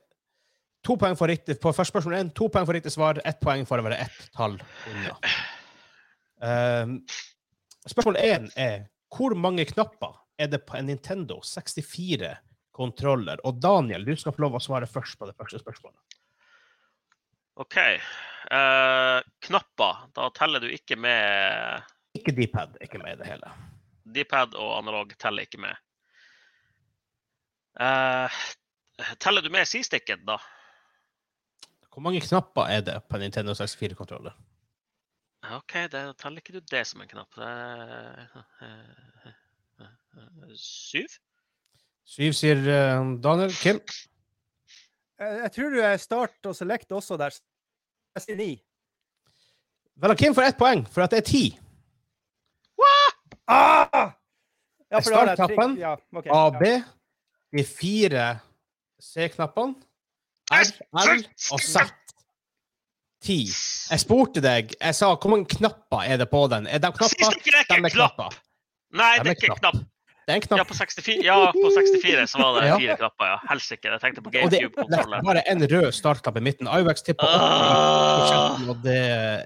[0.86, 3.66] to poeng for riktig på første spørsmål én, to poeng for riktig svar, ett poeng
[3.68, 4.57] for å være ett tall
[4.95, 5.18] unna.
[6.39, 7.01] Um,
[7.89, 8.86] spørsmål én er
[9.16, 13.41] hvor mange knapper er det på en Nintendo 64-kontroller?
[13.47, 16.18] Og Daniel, du skal få lov å svare først på det første spørsmålet.
[17.59, 17.78] OK.
[18.53, 19.18] Uh,
[19.49, 20.05] knapper.
[20.14, 21.82] Da teller du ikke med
[22.18, 23.51] Ikke D-pad, ikke med i det hele.
[24.09, 25.74] D-pad og analog teller ikke med.
[27.78, 28.30] Uh,
[29.18, 30.39] teller du med C-sticken, da?
[31.91, 34.36] Hvor mange knapper er det på en Nintendo 64-kontroller?
[35.47, 37.30] OK, det teller ikke du det som en knapp.
[37.39, 39.34] Det er, eh,
[40.59, 41.07] Syv?
[42.09, 43.53] Syv, sier eh, Daniel.
[43.55, 43.78] Kim?
[45.18, 47.34] Jeg, tror du er start og select også der.
[48.18, 48.51] Jeg sier ni.
[49.99, 51.45] Vel, Kim får ett poeng, for at det er ti.
[53.49, 54.12] Ah!
[54.91, 55.76] Ja, Startknappen.
[55.80, 56.59] Ja, okay, A, ja.
[56.59, 56.62] B,
[57.57, 58.26] de fire
[59.01, 59.74] C-knappene,
[60.53, 61.93] R, L og Z.
[63.24, 63.38] Ti.
[63.90, 66.66] Jeg spurte deg, jeg sa hvor mange knapper er det på den?
[66.70, 67.24] Er de knapper?
[67.26, 68.14] Er De ikke er en knapp!
[68.16, 68.36] knapper.
[68.94, 69.60] Nei, det er er ikke knapp.
[69.64, 69.86] knapp.
[70.28, 70.68] Det er en Ja, knapp.
[70.68, 72.76] på 64, ja, på 64 så var det Ja.
[72.78, 73.36] fire knapper, ja.
[73.50, 73.84] Helsike.
[73.90, 75.24] Jeg tenkte på Og det er GameCube-konsollen.
[75.24, 76.68] bare en rød startknapp i midten.
[76.68, 77.24] Ivex tippa.
[77.26, 78.98] 80 og det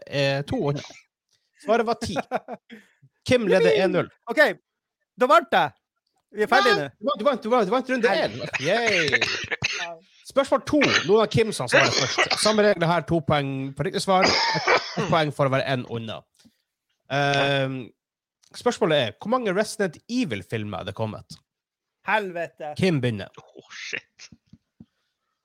[0.07, 0.81] er to år.
[1.65, 2.17] Svaret var ti.
[3.25, 4.09] Kim leder 1-0.
[4.27, 4.41] OK,
[5.21, 5.71] da vant jeg.
[6.35, 6.89] Vi er ferdige nå.
[7.19, 8.33] Du vant, du vant, du vant runde én.
[10.33, 10.81] Spørsmål to.
[11.09, 12.39] Noen av Kim som svarer først.
[12.41, 13.05] Samme regler her.
[13.09, 14.25] To poeng på riktig svar.
[14.25, 16.23] Ett poeng for å være én unna.
[17.13, 17.93] Uh,
[18.57, 21.37] spørsmålet er hvor mange Resident Evil-filmer er det kommet?
[22.09, 22.73] Helvete.
[22.81, 23.29] Kim begynner.
[23.37, 24.31] Oh, shit.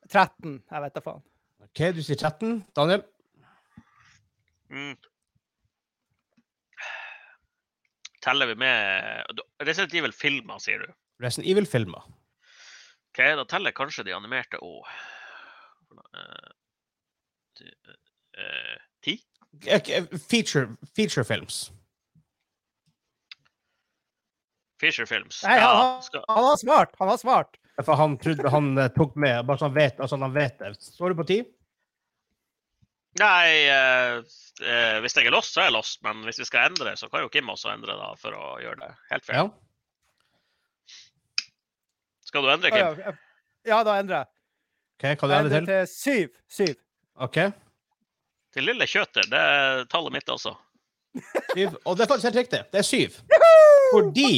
[0.08, 0.62] 13.
[0.72, 1.24] Jeg vet da faen.
[1.68, 2.62] OK, du sier 13.
[2.80, 3.04] Daniel?
[4.72, 4.96] Mm.
[8.24, 10.96] Teller vi med Resident Evil-filmer, sier du?
[11.24, 12.08] Resident Evil-filmer.
[13.18, 14.86] OK, da teller kanskje de animerte òg.
[19.02, 19.18] Ti?
[19.66, 21.72] Eh, Feature, feature films.
[24.78, 25.42] Fisher Films.
[25.44, 26.96] Nei, Ja, han, skal, han var smart.
[27.00, 27.58] Han var smart.
[27.86, 30.76] For han trodde han eh, tok med, bare så han vet, altså han vet det.
[30.82, 31.40] Står du på ti?
[33.18, 34.20] nei, eh,
[34.62, 36.04] eh, hvis jeg er lost, så er jeg lost.
[36.06, 38.78] Men hvis vi skal endre, så kan jo Kim også endre da, for å gjøre
[38.84, 39.40] det helt fair.
[39.42, 39.48] Ja.
[42.38, 43.00] Skal du endre, Kim?
[43.02, 43.14] ja.
[43.66, 44.30] ja, da endrer jeg.
[44.98, 45.70] OK, hva du endrer til?
[45.72, 46.36] til syv.
[46.54, 46.76] Syv.
[47.26, 47.40] OK.
[48.54, 49.26] Til lille kjøter.
[49.32, 50.54] Det er tallet mitt også.
[51.56, 51.78] Syv.
[51.84, 52.62] Og det er faktisk helt riktig.
[52.74, 53.18] Det er syv.
[53.94, 54.30] Fordi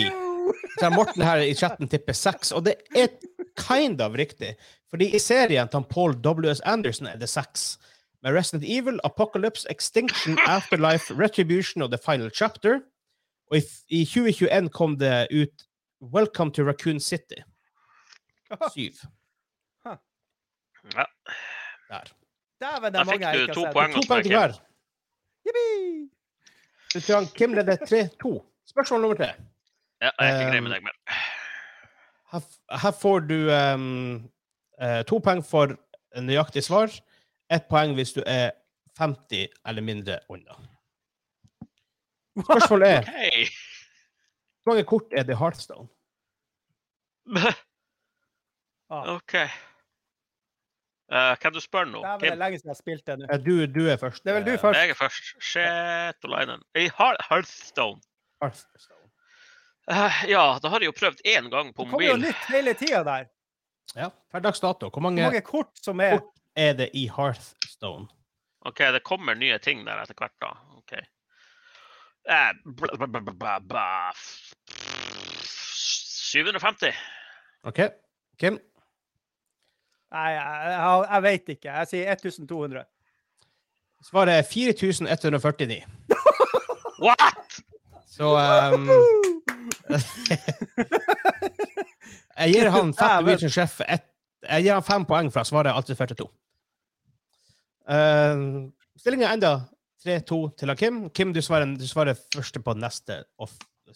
[0.80, 3.12] så er Morten her i chatten tipper seks, og det er
[3.60, 4.54] kind of riktig.
[4.90, 6.64] Fordi i serien til Paul W.S.
[6.64, 7.74] Anderson er det seks.
[8.24, 12.80] Med Resident Evil, Apocalypse, Extinction, Afterlife, Retribution og The Final Chapter.
[13.52, 15.68] Og i, i 2021 kom det ut
[16.02, 17.44] Welcome to Raccoon City.
[18.74, 18.92] Syv.
[19.86, 21.04] Ja.
[21.90, 22.04] Der.
[22.62, 23.74] Dæven, det er mange jeg du ikke har sett.
[23.74, 24.54] poeng To poeng til hver.
[25.46, 25.68] Jippi!
[27.38, 28.46] Kim leder 3-2.
[28.70, 29.26] Spørsmål nummer tre.
[30.02, 30.96] Ja, jeg er ikke grei med Um, deg mer.
[32.32, 32.42] Her,
[32.84, 34.30] her får du ehm,
[34.82, 35.76] eh, to poeng for
[36.22, 36.94] nøyaktig svar.
[37.52, 38.52] Ett poeng hvis du er
[39.00, 40.54] 50 eller mindre unna.
[42.44, 43.02] Spørsmålet er
[44.64, 45.88] hvor mange kort er det i Hearthstone?
[48.90, 49.36] Ah, OK.
[51.10, 52.02] Uh, kan du spørre nå?
[52.22, 52.40] Det er Kim?
[52.40, 53.26] lenge siden jeg har spilt det nå.
[53.34, 54.24] Eh, Du, du er først.
[54.24, 54.80] Det er vel du eh, først.
[54.80, 55.32] Jeg er først.
[55.42, 56.62] Shetolainen.
[56.78, 58.02] I Hearthstone.
[58.44, 59.10] Hearthstone.
[59.90, 62.28] Uh, ja, da har jeg jo prøvd én gang på Det kommer jo mobil.
[62.30, 63.26] nytt hele tida der.
[63.98, 64.86] Ja, per dags dato.
[64.86, 68.06] Hvor Hvor mange mange kort som er kort er det i Hearthstone?
[68.70, 70.52] OK, det kommer nye ting der etter hvert, da.
[70.78, 70.94] OK.
[72.30, 74.12] Eh, bla, bla, bla, bla, bla.
[75.50, 76.94] 750.
[77.64, 77.80] OK.
[78.40, 78.60] Kim?
[80.10, 81.70] Nei, jeg, jeg, jeg vet ikke.
[81.74, 82.86] Jeg sier 1200.
[84.10, 85.84] Svaret er 4149.
[87.06, 87.60] What?!
[88.10, 88.88] Så um,
[92.40, 94.06] Jeg gir han Fat Norwegian Chef ett
[94.48, 96.28] Jeg gir han fem poeng for at svaret er alltid 42.
[97.90, 99.52] Uh, Stillinga er enda
[100.06, 101.00] 3-2 til Kim.
[101.12, 103.22] Kim, du svarer, du svarer først på neste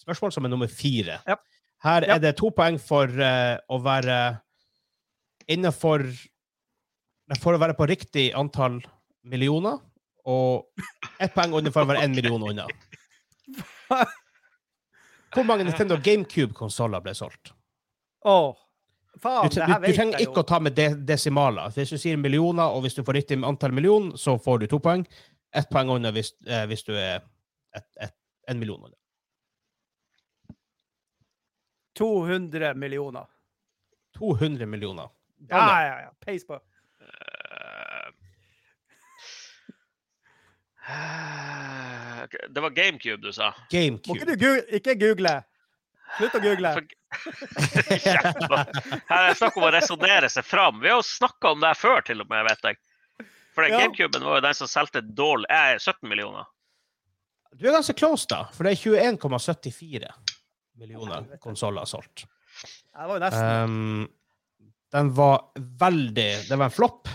[0.01, 1.21] spørsmål, som er nummer fire.
[1.27, 1.37] Ja.
[1.83, 2.15] Her Ja.
[2.15, 4.17] er det to poeng for uh, å være
[5.47, 6.05] innenfor
[7.39, 8.81] For å være på riktig antall
[9.25, 9.79] millioner,
[10.27, 10.67] og
[11.23, 12.67] ett poeng under for å være én million unna.
[15.33, 17.53] Hvor mange Nintendo GameCube-konsoller ble solgt?
[18.27, 18.53] Oh.
[19.21, 20.43] Faen, du, du, du trenger ikke jo.
[20.43, 21.73] å ta med de, desimaler.
[21.75, 24.79] Hvis du sier millioner, og hvis du får riktig antall million, så får du to
[24.83, 25.05] poeng.
[25.53, 27.21] Ett poeng under hvis, eh, hvis du er
[27.77, 28.15] et, et,
[28.49, 28.97] en million unna.
[31.97, 33.29] 200 millioner.
[34.17, 35.11] 200 millioner.
[35.49, 36.11] Ja, ja, ja.
[36.25, 36.59] Peis på.
[37.03, 38.09] Eh,
[42.49, 43.53] Det var GameCube du sa.
[43.71, 45.35] Må ikke du gu ikke google?
[46.17, 46.71] Slutt å google.
[49.09, 50.81] Her er det snakk om å resonnere seg fram.
[50.83, 52.79] Vi har jo snakka om det her før, til og med, vet jeg.
[53.53, 53.79] For Ja.
[53.81, 56.45] GameCuben var jo den som solgte dårlig eh, 17 millioner.
[57.53, 58.43] Du er ganske close, da.
[58.53, 60.09] For det er 21,74
[60.81, 62.25] millioner konsoller solgt.
[62.65, 63.49] Det var jo nesten.
[63.69, 64.07] Um,
[64.93, 67.09] den var veldig Det var en flopp.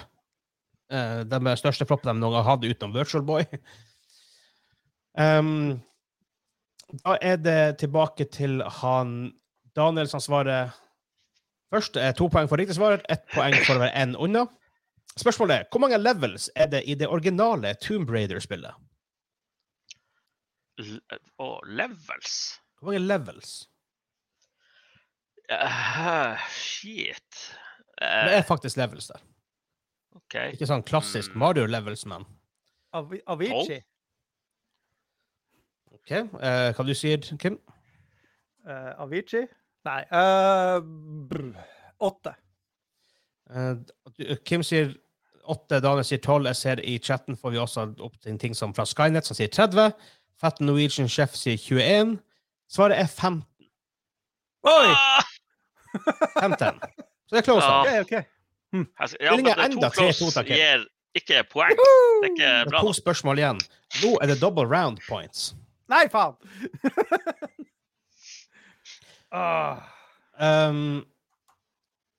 [0.93, 3.45] Uh, den største floppen de noen gang hadde utenom Virtual Boy.
[5.18, 5.79] Um,
[7.05, 9.33] da er det tilbake til han
[9.76, 10.72] Daniel som svarer
[11.72, 11.99] først.
[12.01, 14.47] Er to poeng for riktig svar, ett poeng for å være én unna.
[15.18, 18.74] Spørsmålet er hvor mange levels er det i det originale Tomb Raider-spillet?
[20.79, 20.99] L
[21.43, 22.59] oh, levels?
[22.79, 23.66] Hvor mange levels?
[25.51, 27.43] Uh, shit.
[27.99, 29.21] Det Eh, er faktisk levels der.
[30.17, 30.53] Okay.
[30.53, 31.39] Ikke sånn klassisk Mm.
[31.43, 32.25] Mario-levels, men
[32.93, 33.83] Av Avicii.
[35.93, 36.11] OK.
[36.11, 37.59] eh, hva du sier Kim?
[38.69, 39.47] Uh, Avicii?
[39.89, 40.81] Nei eh,
[41.31, 41.53] brr,
[42.01, 42.35] Åtte.
[43.51, 44.95] Uh, Kim sier
[45.49, 46.47] 8, Daniel sier 12.
[46.51, 49.49] Jeg ser i chatten får vi også opp til ting som fra Skynet, som sier
[49.49, 49.95] 30.
[50.39, 52.19] Fat Norwegian Chef sier 21.
[52.69, 53.43] Svaret er 15.
[54.69, 54.93] Oi!
[54.93, 55.25] Ah!
[56.41, 56.81] 15.
[57.29, 57.66] Så det er close.
[57.66, 57.81] Ja.
[57.81, 58.22] Okay, okay.
[58.72, 58.87] OK.
[59.01, 60.47] Altså, ja, men er det enda to 3-2 close takk.
[60.53, 61.76] gir ikke poeng.
[61.76, 63.61] Det er ikke Det er to spørsmål igjen.
[64.03, 65.55] Nå er det double round points.
[65.89, 66.35] Nei, faen!
[69.33, 69.79] ah.
[70.41, 71.03] Um,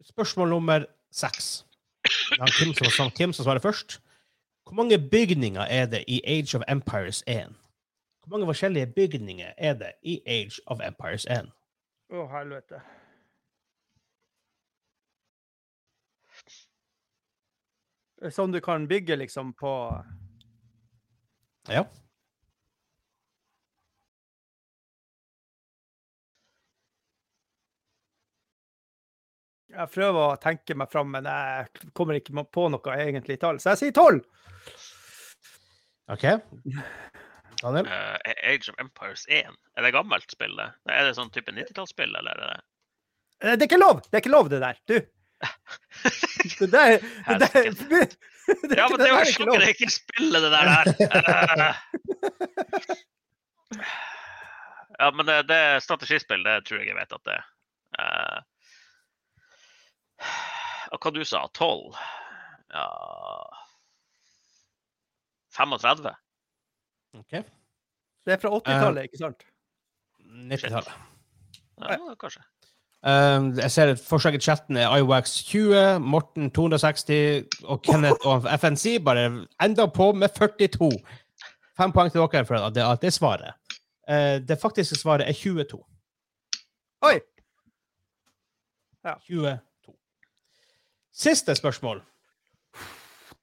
[0.04, 1.64] spørsmål nummer seks.
[2.04, 4.02] Det er Kim som, som, Kim som svarer først.
[4.68, 7.56] Hvor mange bygninger er det i Age of Empires 1?
[8.20, 11.48] Hvor mange forskjellige bygninger er det i Age of Empires 1?
[12.12, 12.82] Å, helvete.
[18.28, 19.74] Som du kan bygge liksom på
[21.70, 21.86] Ja.
[29.70, 33.60] Jeg prøver å tenke meg fram, men jeg kommer ikke på noe egentlig tall.
[33.62, 34.24] Så jeg sier tolv!
[36.10, 36.26] OK.
[37.62, 37.86] Daniel?
[37.86, 38.18] Uh,
[38.50, 39.54] Age of Empires 1.
[39.78, 40.56] Er det gammelt spill?
[40.58, 40.72] det?
[40.90, 42.60] Er det sånn type 90-tallsspill, eller er det det?
[43.40, 44.02] Det er ikke lov!
[44.08, 44.82] Det er ikke lov, det der.
[44.90, 44.98] Du!
[46.60, 50.42] Det der, det der det, Ja, men det var er Det er jeg ikke spillet
[50.42, 50.84] det der der.
[51.06, 51.76] Eh,
[55.00, 57.46] Ja, men det, det er strategispill, det tror jeg jeg vet at det er.
[58.00, 58.40] Eh,
[60.92, 61.46] og hva du sa?
[61.56, 61.96] 12?
[62.74, 62.88] Ja
[65.56, 66.12] 35?
[67.20, 67.32] OK.
[68.26, 69.46] Det er fra 80-tallet, ikke sant?
[70.52, 70.92] 90-tallet.
[71.80, 72.44] Ja, kanskje.
[73.00, 78.44] Um, jeg ser at forslaget i chatten er iWax 20, Morten 260 og Kenneth og
[78.60, 80.92] FNC bare enda på med 42.
[81.80, 83.54] Fem poeng til dere for at det, at det er svaret.
[84.04, 85.80] Uh, det faktiske svaret er 22.
[87.08, 87.20] Oi!
[89.08, 89.58] 22.
[91.14, 92.04] Siste spørsmål.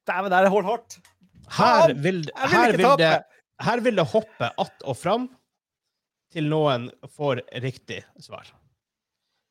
[0.06, 0.98] Dæven, det er hold hardt.
[1.56, 3.22] Her vil, her vil, det,
[3.60, 5.28] her vil det hoppe att og fram
[6.32, 8.52] til noen får riktig svar.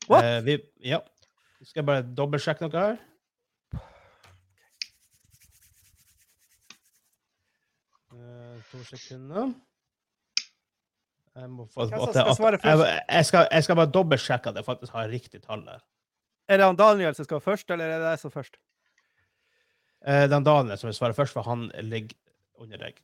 [0.10, 0.24] What?
[0.24, 1.00] Eh, vi, ja.
[1.64, 2.98] Skal jeg bare dobbeltsjekke noe her?
[8.14, 9.54] Eh, to sekunder.
[11.36, 12.86] Jeg må få Hvem som skal svare først?
[12.86, 15.84] jeg, jeg, skal, jeg skal bare dobbeltsjekke at jeg faktisk har riktig tall der.
[16.48, 18.60] Er det han Daniel som skal først, eller er det jeg som først?
[20.06, 22.16] Eh, den Daniel som vil svare først, for han ligger
[22.62, 23.02] under deg.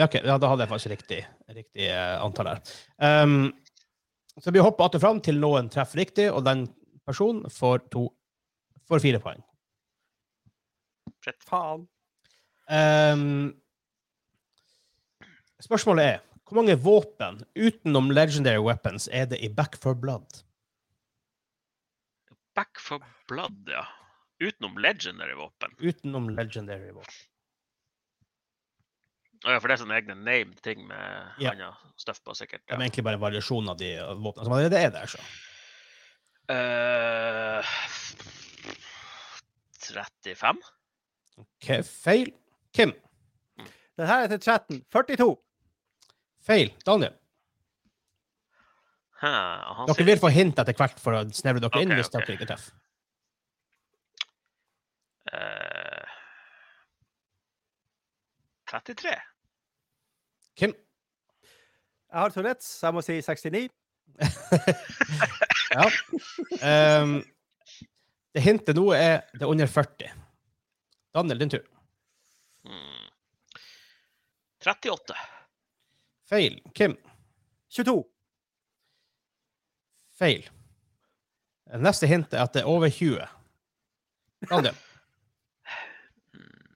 [0.00, 0.14] Ja, ok.
[0.24, 1.18] Ja, da hadde jeg faktisk riktig,
[1.52, 2.60] riktig eh, antall her.
[2.96, 3.50] Um,
[4.40, 6.62] så vi hopper att og fram til noen treffer riktig, og den
[7.04, 8.06] personen får, to,
[8.88, 9.42] får fire poeng.
[11.20, 11.84] Fett Faen.
[12.70, 13.50] Um,
[15.60, 20.40] spørsmålet er hvor mange våpen utenom legendary weapons er det i Back for Blood?
[22.56, 23.84] Back for blood, ja.
[24.40, 25.76] Utenom legendary våpen.
[25.78, 27.29] Utenom legendary våpen.
[29.46, 31.52] Ja, for det er sånne egne named ting med Ja.
[31.54, 32.60] annet stuff på, sikkert.
[32.66, 35.06] Det er egentlig bare en variasjon av de våpnene som allerede er der.
[35.08, 35.20] Så.
[36.50, 37.62] Uh,
[39.80, 40.60] 35?
[41.40, 42.32] Ok, feil.
[42.76, 42.92] Kim.
[43.96, 44.84] Den her er til chatten.
[44.92, 45.36] 42.
[46.46, 46.74] Feil.
[46.86, 47.16] Daniel.
[49.20, 49.28] Hæ,
[49.86, 52.20] Dere sier- vil få hint etter hvert for å snevre dere inn hvis okay.
[52.24, 52.72] dere ikke treffer.
[55.30, 56.06] Uh,
[58.70, 59.16] 33?
[60.60, 60.74] Kim.
[62.10, 63.68] Jeg har Tourettes, så jeg må si 69.
[65.70, 65.84] Ja.
[66.66, 67.20] Um,
[68.34, 70.08] det hintet nå er det er under 40.
[71.14, 71.62] Daniel, din tur.
[72.66, 73.06] Hmm.
[74.66, 75.14] 38.
[76.30, 76.58] Feil.
[76.74, 76.96] Kim.
[77.70, 78.02] 22.
[80.18, 80.42] Feil.
[81.78, 83.22] Neste hint er at det er over 20.
[84.50, 84.82] Daniel.
[86.34, 86.74] Hmm.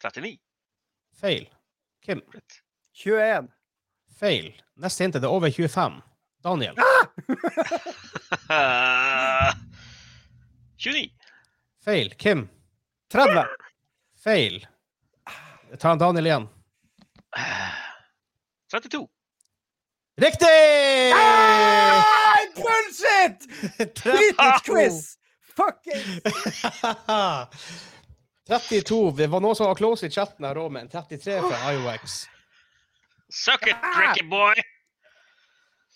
[0.00, 0.38] 39.
[1.22, 1.48] Feil.
[2.04, 2.20] Kim.
[2.92, 3.48] 21.
[4.18, 4.62] Feil.
[4.74, 6.00] Neste hint er det er over 25.
[6.42, 6.74] Daniel.
[8.50, 9.54] Ah!
[10.82, 11.12] 29.
[11.84, 12.10] Feil.
[12.18, 12.48] Kim.
[13.14, 13.44] 30.
[14.24, 14.66] Feil.
[15.70, 16.48] Jeg tar Daniel igjen.
[17.38, 17.78] Eh,
[18.74, 19.06] 32.
[20.18, 21.14] Riktig!
[21.14, 23.46] Ah, bullshit!
[24.02, 24.98] Politisk quiz!
[25.54, 26.20] Fucking
[28.52, 29.00] 32.
[29.16, 32.22] Det var noen som var close i chatten her òg, med en 33 fra IOX.
[33.32, 34.60] Suck it, tricky boy!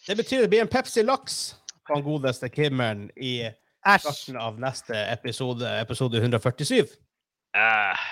[0.06, 3.50] Det betyr det blir en Pepsi Laks på den godeste Kimmeren i
[3.98, 6.86] starten av neste episode, episode 147.
[7.56, 8.06] Eh,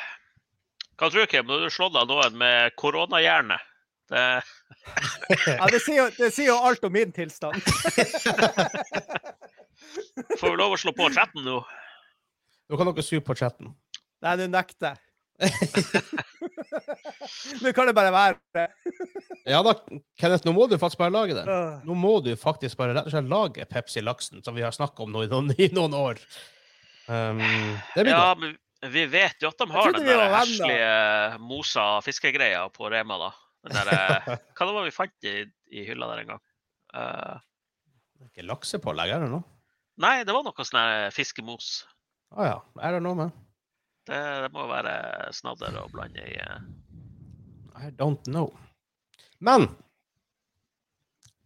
[0.99, 1.47] hva tror du, Kim?
[1.47, 3.57] Nå har du slått av noen med koronahjerne.
[4.13, 4.25] Det
[5.59, 7.57] Ja, det sier, jo, det sier jo alt om min tilstand.
[10.37, 11.63] får vi lov å slå på chatten nå.
[12.69, 13.73] Nå kan dere su på chatten.
[14.25, 14.97] Nei, du nekter.
[17.63, 18.69] Nå kan det bare være.
[19.45, 19.75] Ja da,
[20.17, 21.43] Kenneth, nå må du faktisk bare lage det.
[21.85, 25.05] Nå må du faktisk bare rett og slett lage Pepsi Laksen, som vi har snakka
[25.05, 26.17] om nå i noen, i noen år.
[27.05, 27.43] Um,
[27.93, 28.41] det blir Ja, godt.
[28.41, 30.89] men vi vet jo at de har den der heslige
[31.45, 33.29] mosa fiskegreia på Rema, da.
[33.69, 35.35] Den der, eh, hva det var vi fant i,
[35.77, 36.43] i hylla der en gang?
[36.97, 37.37] Uh,
[38.17, 39.45] Det er Ikke laksepålegg, er det noe?
[40.01, 41.83] nei, det var noe sånn fiskemos.
[42.33, 42.57] Å ah, ja.
[42.81, 43.37] Er det noe med?
[44.05, 44.95] Det, det må være
[45.33, 46.37] snadder å blande i.
[46.37, 46.65] eh.
[47.75, 48.53] I don't know.
[49.41, 49.69] Men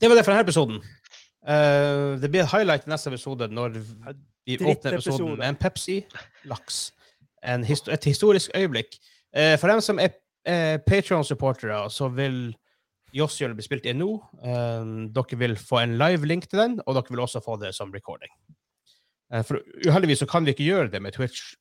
[0.01, 0.83] det var det for denne episoden.
[1.43, 6.81] Uh, det blir et highlight i neste episode når vi åpner episoden med en Pepsi-laks.
[7.47, 8.99] En histo et historisk øyeblikk.
[9.33, 10.13] Uh, for dem som er
[10.49, 12.53] uh, Patreon-supportere, så vil
[13.17, 14.11] Jossjøl bli spilt inn nå.
[14.45, 17.73] Eh, dere vil få en live link til den, og dere vil også få det
[17.77, 18.33] som recording.
[19.33, 21.55] Uh, for uheldigvis så kan vi ikke gjøre det med Twitch.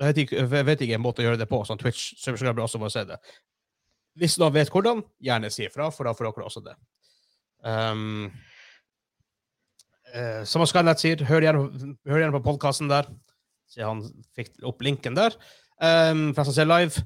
[0.00, 2.64] Jeg vet ikke, jeg vet ikke en måte å gjøre det på, sånn Twitch subscriber
[2.64, 3.18] også må se det.
[4.18, 6.76] Hvis noen vet hvordan, gjerne si ifra, for da får dere også det.
[7.60, 8.30] Um,
[10.14, 13.10] uh, som Skynet sier, hør gjerne, hør gjerne på podkasten der.
[13.70, 14.00] Så han
[14.36, 15.36] fikk opp linken der.
[15.76, 17.04] Um, for han som ser live.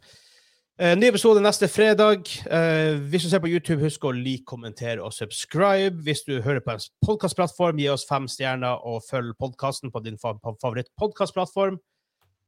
[0.79, 2.31] Uh, ny episode neste fredag.
[2.47, 5.99] Uh, hvis du ser på YouTube, husk å like, kommentere og subscribe.
[6.07, 10.19] Hvis du hører på en podkastplattform, gi oss fem stjerner og følg podkasten på din
[10.23, 11.83] fa favorittpodkastplattform.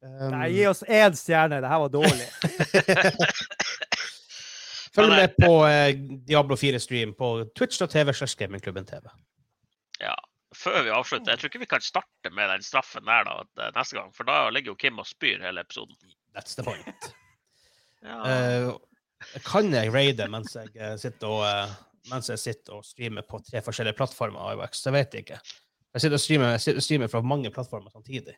[0.04, 1.60] Um, Nei, gi oss én stjerne.
[1.64, 2.28] Det her var dårlig.
[4.96, 5.92] følg med på eh,
[6.28, 7.28] Diablo 4-stream på
[7.58, 9.12] twitch.tv slash gamingklubben TV.
[10.00, 10.16] Ja.
[10.56, 13.72] Før vi avslutter, jeg tror ikke vi kan starte med den straffen der da, eh,
[13.76, 14.12] neste gang.
[14.16, 15.96] For da ligger jo Kim og spyr hele episoden.
[16.36, 17.12] That's the point.
[18.06, 18.20] Ja.
[18.68, 21.72] uh, kan jeg raide mens jeg eh, sitter og uh,
[22.12, 24.60] mens jeg sitter og streamer på tre forskjellige plattformer?
[24.68, 25.38] Det vet jeg ikke.
[25.96, 28.36] Jeg sitter og streamer, jeg sitter og streamer fra mange plattformer samtidig.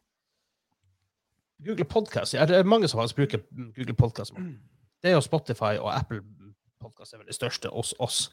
[1.66, 3.38] Google Podcast, ja, det er mange som faktisk bruker
[3.76, 4.34] Google Podcast.
[5.02, 6.22] Det er jo Spotify og Apple
[6.80, 8.28] Podcast er vel det største hos oss.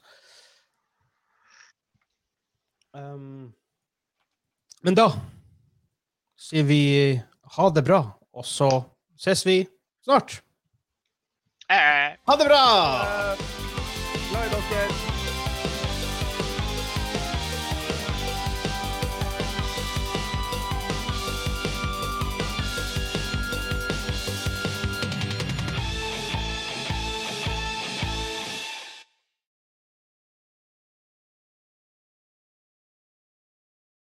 [2.93, 3.53] Um,
[4.85, 5.09] men da
[6.39, 6.81] sier vi
[7.57, 8.01] ha det bra,
[8.33, 8.69] og så
[9.17, 9.63] ses vi
[10.05, 10.41] snart.
[11.69, 12.13] Eh.
[12.27, 12.63] Ha det bra!
[14.29, 15.04] Glad i dere.